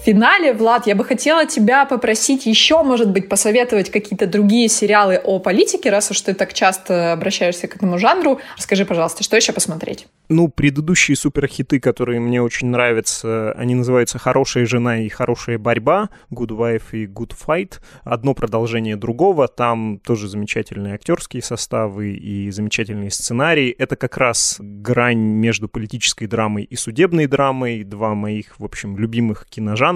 В 0.00 0.02
финале, 0.02 0.54
Влад, 0.54 0.86
я 0.86 0.96
бы 0.96 1.04
хотела 1.04 1.44
тебя 1.44 1.84
попросить 1.84 2.46
еще, 2.46 2.82
может 2.82 3.10
быть, 3.10 3.28
посоветовать 3.28 3.90
какие-то 3.90 4.26
другие 4.26 4.66
сериалы 4.66 5.20
о 5.22 5.40
политике, 5.40 5.90
раз 5.90 6.10
уж 6.10 6.22
ты 6.22 6.32
так 6.32 6.54
часто 6.54 7.12
обращаешься 7.12 7.68
к 7.68 7.76
этому 7.76 7.98
жанру. 7.98 8.40
Расскажи, 8.56 8.86
пожалуйста, 8.86 9.22
что 9.22 9.36
еще 9.36 9.52
посмотреть? 9.52 10.06
Ну, 10.30 10.48
предыдущие 10.48 11.18
суперхиты, 11.18 11.80
которые 11.80 12.18
мне 12.18 12.40
очень 12.40 12.68
нравятся, 12.68 13.52
они 13.52 13.74
называются 13.74 14.18
«Хорошая 14.18 14.64
жена» 14.64 15.02
и 15.02 15.08
«Хорошая 15.10 15.58
борьба», 15.58 16.08
«Good 16.32 16.48
Wife» 16.48 16.82
и 16.92 17.04
«Good 17.04 17.34
Fight». 17.46 17.74
Одно 18.02 18.32
продолжение 18.32 18.96
другого, 18.96 19.48
там 19.48 19.98
тоже 19.98 20.28
замечательные 20.28 20.94
актерские 20.94 21.42
составы 21.42 22.12
и 22.12 22.50
замечательные 22.50 23.10
сценарии. 23.10 23.70
Это 23.76 23.96
как 23.96 24.16
раз 24.16 24.56
грань 24.60 25.18
между 25.18 25.68
политической 25.68 26.24
драмой 26.24 26.64
и 26.64 26.74
судебной 26.74 27.26
драмой, 27.26 27.84
два 27.84 28.14
моих, 28.14 28.58
в 28.58 28.64
общем, 28.64 28.96
любимых 28.96 29.44
киножанра. 29.46 29.89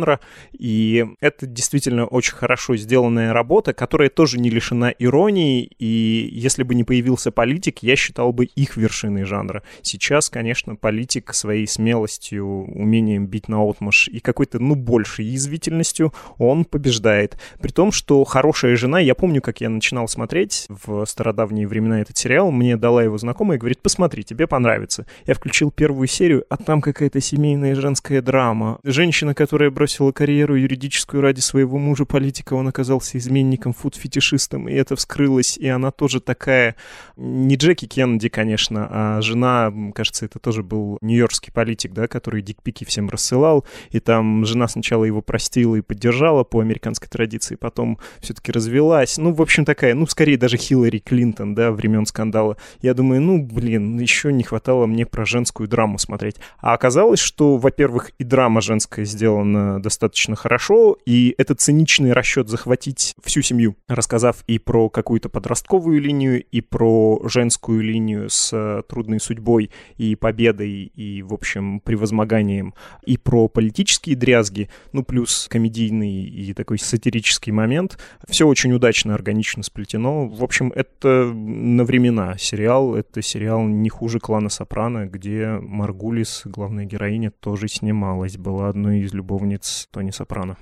И 0.53 1.07
это 1.21 1.47
действительно 1.47 2.07
очень 2.07 2.35
хорошо 2.35 2.77
сделанная 2.77 3.33
работа, 3.33 3.73
которая 3.73 4.11
тоже 4.11 4.39
не 4.39 4.51
лишена 4.51 4.93
иронии, 4.99 5.71
и 5.79 6.29
если 6.33 6.63
бы 6.63 6.75
не 6.75 6.85
появился 6.85 7.31
политик, 7.31 7.83
я 7.83 7.97
считал 7.97 8.33
бы 8.33 8.45
их 8.45 8.77
вершиной 8.77 9.25
жанра. 9.25 9.63
Сейчас 9.83 10.29
конечно, 10.31 10.77
политик 10.77 11.33
своей 11.33 11.67
смелостью, 11.67 12.47
умением 12.47 13.27
бить 13.27 13.49
на 13.49 13.63
отмаш 13.63 14.09
и 14.09 14.21
какой-то, 14.21 14.59
ну, 14.59 14.75
большей 14.75 15.25
язвительностью, 15.27 16.13
он 16.39 16.65
побеждает. 16.65 17.39
При 17.61 17.71
том, 17.71 17.93
что 17.93 18.25
«Хорошая 18.25 18.77
жена», 18.77 18.99
я 18.99 19.15
помню, 19.15 19.41
как 19.41 19.61
я 19.61 19.69
начинал 19.69 20.09
смотреть 20.09 20.67
в 20.69 21.05
стародавние 21.07 21.69
времена 21.69 22.01
этот 22.01 22.17
сериал, 22.17 22.51
мне 22.51 22.77
дала 22.77 23.03
его 23.03 23.17
знакомая 23.19 23.57
и 23.57 23.61
говорит, 23.61 23.81
посмотри, 23.81 24.25
тебе 24.25 24.47
понравится. 24.47 25.07
Я 25.27 25.35
включил 25.35 25.71
первую 25.71 26.09
серию, 26.09 26.45
а 26.49 26.57
там 26.57 26.81
какая-то 26.81 27.21
семейная 27.21 27.75
женская 27.75 28.21
драма. 28.21 28.81
Женщина, 28.83 29.35
которая 29.35 29.71
бросила 29.85 30.13
карьеру 30.13 30.57
юридическую 30.57 31.21
ради 31.21 31.41
своего 31.41 31.77
мужа 31.77 32.07
политика, 32.07 32.55
он 32.55 32.67
оказался 32.67 33.19
изменником, 33.19 33.75
фуд-фетишистом, 33.75 34.67
и 34.67 34.73
это 34.73 34.97
вскрылось, 34.97 35.59
и 35.59 35.69
она 35.69 35.91
тоже 35.91 36.23
такая, 36.23 36.75
не 37.19 37.57
Джеки 37.57 37.85
Кеннеди, 37.85 38.31
конечно, 38.31 38.89
а 38.91 39.21
жена, 39.21 39.71
кажется, 39.95 40.25
это 40.25 40.39
тоже 40.39 40.63
был 40.63 40.97
нью-йоркский 41.03 41.53
политик, 41.53 41.93
да, 41.93 42.09
который 42.09 42.41
дикпики 42.41 42.85
всем 42.87 43.11
рассылал, 43.11 43.67
и 43.91 44.01
там 44.01 44.47
жена 44.47 44.69
сначала 44.69 45.05
его 45.05 45.21
простила 45.21 45.77
и 45.77 45.83
поддержала 45.83 46.45
по 46.45 46.61
американской 46.61 47.09
традиции, 47.11 47.57
потом 47.57 47.99
все-таки 48.21 48.53
развелась. 48.53 49.19
Ну, 49.19 49.35
в 49.35 49.43
общем, 49.43 49.67
такая, 49.67 49.93
ну, 49.93 50.07
скорее 50.07 50.39
даже 50.39 50.57
Хиллари 50.57 50.97
Клинтон, 50.97 51.55
да, 51.55 51.73
времен 51.73 52.07
скандала. 52.07 52.57
Я 52.81 52.95
думаю, 52.95 53.21
ну, 53.21 53.43
блин, 53.43 53.99
еще 53.99 54.33
не 54.33 54.45
хватало 54.45 54.87
мне 54.87 55.05
про 55.05 55.27
женскую 55.27 55.69
драму 55.69 55.99
смотреть. 55.99 56.37
А 56.59 56.73
оказалось, 56.73 57.21
что, 57.21 57.59
во-первых, 57.59 58.13
и 58.17 58.25
драма 58.25 58.63
женская 58.63 59.05
сделана 59.05 59.74
достаточно 59.81 60.37
хорошо, 60.37 60.97
и 61.07 61.35
это 61.39 61.55
циничный 61.55 62.13
расчет 62.13 62.49
захватить 62.49 63.15
всю 63.23 63.43
семью, 63.43 63.77
рассказав 63.89 64.45
и 64.47 64.59
про 64.59 64.89
какую-то 64.89 65.29
подростковую 65.29 66.01
линию, 66.01 66.43
и 66.43 66.61
про 66.61 67.21
женскую 67.29 67.83
линию 67.83 68.29
с 68.31 68.51
э, 68.53 68.83
трудной 68.89 69.21
судьбой 69.21 69.71
и 69.97 70.17
победой, 70.17 70.93
и, 70.95 71.23
в 71.23 71.33
общем, 71.33 71.81
превозмоганием, 71.81 72.75
и 73.05 73.17
про 73.17 73.49
политические 73.49 74.17
дрязги, 74.17 74.69
ну, 74.93 75.03
плюс 75.05 75.47
комедийный 75.51 76.25
и 76.25 76.53
такой 76.55 76.79
сатирический 76.79 77.53
момент. 77.53 77.99
Все 78.29 78.47
очень 78.47 78.73
удачно, 78.73 79.15
органично 79.15 79.63
сплетено. 79.63 80.27
В 80.27 80.43
общем, 80.43 80.73
это 80.75 81.33
на 81.35 81.85
времена 81.85 82.37
сериал. 82.39 82.95
Это 82.95 83.23
сериал 83.23 83.63
не 83.63 83.89
хуже 83.89 84.19
«Клана 84.21 84.49
Сопрано», 84.49 85.07
где 85.07 85.59
Маргулис, 85.61 86.43
главная 86.45 86.85
героиня, 86.85 87.31
тоже 87.31 87.69
снималась. 87.69 88.37
Была 88.37 88.69
одной 88.69 89.01
из 89.01 89.13
любовниц 89.15 89.64
Тони 89.91 90.11
Сопрано. 90.13 90.57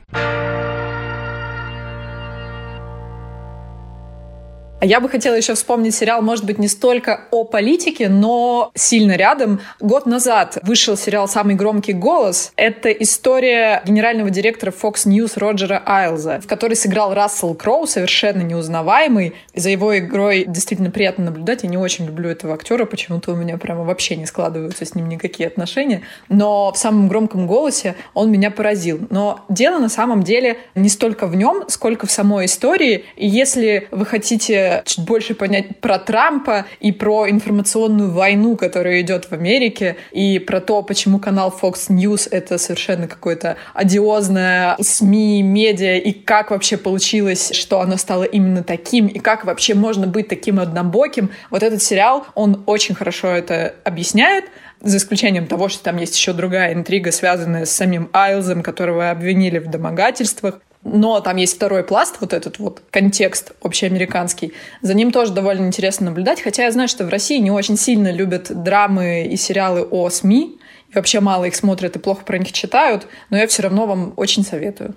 Я 4.85 5.01
бы 5.01 5.09
хотела 5.09 5.35
еще 5.35 5.55
вспомнить 5.55 5.95
сериал, 5.95 6.23
может 6.23 6.45
быть, 6.45 6.59
не 6.59 6.67
столько 6.67 7.29
о 7.31 7.45
политике, 7.45 8.09
но 8.09 8.73
сильно 8.75 9.13
рядом. 9.13 9.61
Год 9.79 10.07
назад 10.07 10.59
вышел 10.63 10.97
сериал 10.97 11.29
«Самый 11.29 11.55
громкий 11.55 11.93
голос». 11.93 12.53
Это 12.57 12.91
история 12.91 13.83
генерального 13.87 14.31
директора 14.31 14.73
Fox 14.73 15.07
News 15.07 15.33
Роджера 15.37 15.83
Айлза, 15.87 16.41
в 16.41 16.49
которой 16.49 16.75
сыграл 16.75 17.15
Рассел 17.15 17.55
Кроу, 17.55 17.87
совершенно 17.87 18.43
неузнаваемый. 18.43 19.35
За 19.55 19.71
его 19.71 19.97
игрой 19.97 20.47
действительно 20.49 20.91
приятно 20.91 21.27
наблюдать. 21.27 21.63
Я 21.63 21.69
не 21.69 21.79
очень 21.79 22.07
люблю 22.07 22.29
этого 22.29 22.55
актера, 22.55 22.85
почему-то 22.85 23.33
у 23.33 23.37
меня 23.37 23.59
прямо 23.59 23.85
вообще 23.85 24.17
не 24.17 24.27
складываются 24.27 24.85
с 24.85 24.97
ним 24.97 25.09
никакие 25.09 25.47
отношения. 25.47 26.03
Но 26.29 26.73
в 26.73 26.79
«Самом 26.79 27.07
громком 27.07 27.47
голосе» 27.47 27.95
он 28.15 28.33
меня 28.33 28.51
поразил. 28.51 28.99
Но 29.11 29.45
дело 29.49 29.79
на 29.79 29.89
самом 29.89 30.25
деле 30.25 30.59
не 30.75 30.89
столько 30.89 31.29
в 31.29 31.37
нем, 31.37 31.65
сколько 31.69 32.09
в 32.09 32.11
самой 32.11 32.47
истории. 32.47 33.05
И 33.15 33.29
если 33.29 33.87
вы 33.93 34.07
хотите 34.07 34.72
чуть 34.85 35.05
больше 35.05 35.35
понять 35.35 35.81
про 35.81 35.99
Трампа 35.99 36.67
и 36.81 36.93
про 36.93 37.29
информационную 37.29 38.11
войну, 38.11 38.57
которая 38.57 39.01
идет 39.01 39.27
в 39.27 39.33
Америке, 39.33 39.97
и 40.13 40.39
про 40.39 40.61
то, 40.61 40.83
почему 40.83 41.19
канал 41.19 41.55
Fox 41.61 41.89
News— 41.91 42.29
это 42.31 42.59
совершенно 42.59 43.07
какое-то 43.07 43.57
одиозное 43.75 44.77
СМИ, 44.81 45.43
медиа, 45.43 45.99
и 45.99 46.13
как 46.13 46.51
вообще 46.51 46.77
получилось, 46.77 47.53
что 47.55 47.81
оно 47.81 47.97
стало 47.97 48.25
именно 48.25 48.63
таким, 48.63 49.07
и 49.07 49.19
как 49.19 49.45
вообще 49.45 49.75
можно 49.75 50.07
быть 50.07 50.29
таким 50.29 50.61
однобоким. 50.61 51.31
Вот 51.51 51.63
этот 51.63 51.83
сериал, 51.83 52.27
он 52.35 52.63
очень 52.67 52.95
хорошо 52.95 53.29
это 53.29 53.75
объясняет, 53.85 54.45
за 54.83 54.97
исключением 54.97 55.47
того, 55.47 55.69
что 55.69 55.85
там 55.85 55.97
есть 55.97 56.17
еще 56.17 56.33
другая 56.33 56.75
интрига, 56.75 57.13
связанная 57.13 57.67
с 57.67 57.71
самим 57.71 58.11
Айлзом, 58.13 58.63
которого 58.63 59.11
обвинили 59.11 59.59
в 59.59 59.69
домогательствах. 59.69 60.61
Но 60.85 61.21
там 61.21 61.37
есть 61.37 61.55
второй 61.55 61.85
пласт, 61.85 62.17
вот 62.21 62.33
этот 62.33 62.59
вот 62.59 62.83
контекст 62.91 63.53
общеамериканский. 63.63 64.53
За 64.81 64.95
ним 64.95 65.13
тоже 65.13 65.33
довольно 65.33 65.67
интересно 65.67 66.07
наблюдать, 66.07 66.41
хотя 66.41 66.65
я 66.65 66.73
знаю, 66.73 66.89
что 66.89 67.05
в 67.05 67.09
России 67.09 67.39
не 67.39 67.51
очень 67.53 67.77
сильно 67.77 68.11
любят 68.11 68.51
драмы 68.51 69.27
и 69.27 69.37
сериалы 69.37 69.83
о 69.83 70.11
СМИ, 70.11 70.59
и 70.91 70.95
вообще 70.95 71.21
мало 71.21 71.45
их 71.45 71.55
смотрят 71.55 71.95
и 71.95 72.01
плохо 72.01 72.25
про 72.25 72.39
них 72.39 72.53
читают, 72.53 73.07
но 73.31 73.37
я 73.37 73.47
все 73.47 73.63
равно 73.63 73.87
вам 73.87 74.13
очень 74.17 74.45
советую. 74.45 74.95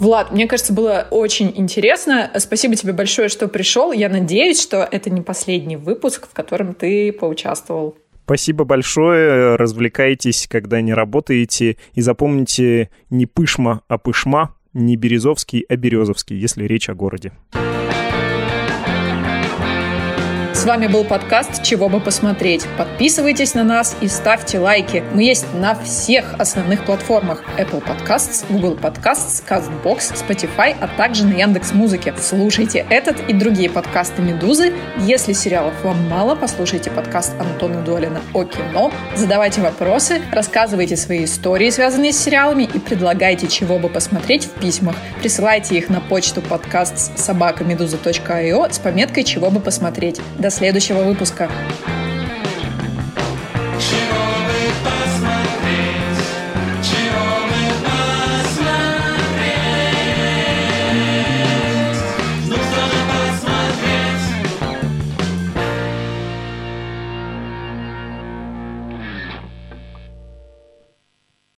Влад, 0.00 0.32
мне 0.32 0.48
кажется, 0.48 0.72
было 0.72 1.06
очень 1.10 1.52
интересно. 1.54 2.30
Спасибо 2.36 2.74
тебе 2.74 2.92
большое, 2.92 3.28
что 3.28 3.46
пришел. 3.48 3.92
Я 3.92 4.08
надеюсь, 4.08 4.60
что 4.60 4.88
это 4.90 5.10
не 5.10 5.20
последний 5.20 5.76
выпуск, 5.76 6.26
в 6.28 6.32
котором 6.32 6.74
ты 6.74 7.12
поучаствовал. 7.12 7.96
Спасибо 8.24 8.64
большое. 8.64 9.54
Развлекайтесь, 9.56 10.48
когда 10.50 10.80
не 10.80 10.94
работаете. 10.94 11.76
И 11.92 12.00
запомните 12.00 12.90
не 13.10 13.26
пышма, 13.26 13.82
а 13.86 13.98
пышма 13.98 14.56
не 14.74 14.96
Березовский, 14.96 15.64
а 15.68 15.76
Березовский, 15.76 16.36
если 16.36 16.64
речь 16.64 16.88
о 16.88 16.94
городе. 16.94 17.32
С 20.62 20.64
вами 20.64 20.86
был 20.86 21.02
подкаст 21.02 21.64
«Чего 21.64 21.88
бы 21.88 21.98
посмотреть». 21.98 22.68
Подписывайтесь 22.78 23.54
на 23.54 23.64
нас 23.64 23.96
и 24.00 24.06
ставьте 24.06 24.60
лайки. 24.60 25.02
Мы 25.12 25.24
есть 25.24 25.44
на 25.54 25.74
всех 25.74 26.34
основных 26.38 26.84
платформах. 26.84 27.42
Apple 27.58 27.82
Podcasts, 27.84 28.44
Google 28.48 28.76
Podcasts, 28.76 29.42
CastBox, 29.44 30.14
Spotify, 30.14 30.76
а 30.80 30.86
также 30.96 31.26
на 31.26 31.32
Яндекс 31.32 31.72
Музыке. 31.72 32.14
Слушайте 32.16 32.86
этот 32.90 33.28
и 33.28 33.32
другие 33.32 33.70
подкасты 33.70 34.22
«Медузы». 34.22 34.72
Если 35.00 35.32
сериалов 35.32 35.74
вам 35.82 36.08
мало, 36.08 36.36
послушайте 36.36 36.92
подкаст 36.92 37.32
Антона 37.40 37.82
Долина 37.82 38.20
о 38.32 38.44
кино. 38.44 38.92
Задавайте 39.16 39.62
вопросы, 39.62 40.22
рассказывайте 40.30 40.96
свои 40.96 41.24
истории, 41.24 41.70
связанные 41.70 42.12
с 42.12 42.18
сериалами, 42.18 42.70
и 42.72 42.78
предлагайте, 42.78 43.48
чего 43.48 43.80
бы 43.80 43.88
посмотреть 43.88 44.44
в 44.44 44.50
письмах. 44.60 44.94
Присылайте 45.18 45.76
их 45.76 45.88
на 45.88 46.00
почту 46.00 46.40
подкаст 46.40 47.18
собакамедуза.io 47.18 48.72
с 48.72 48.78
пометкой 48.78 49.24
«Чего 49.24 49.50
бы 49.50 49.58
посмотреть». 49.58 50.20
До 50.38 50.51
следующего 50.52 51.02
выпуска. 51.02 51.50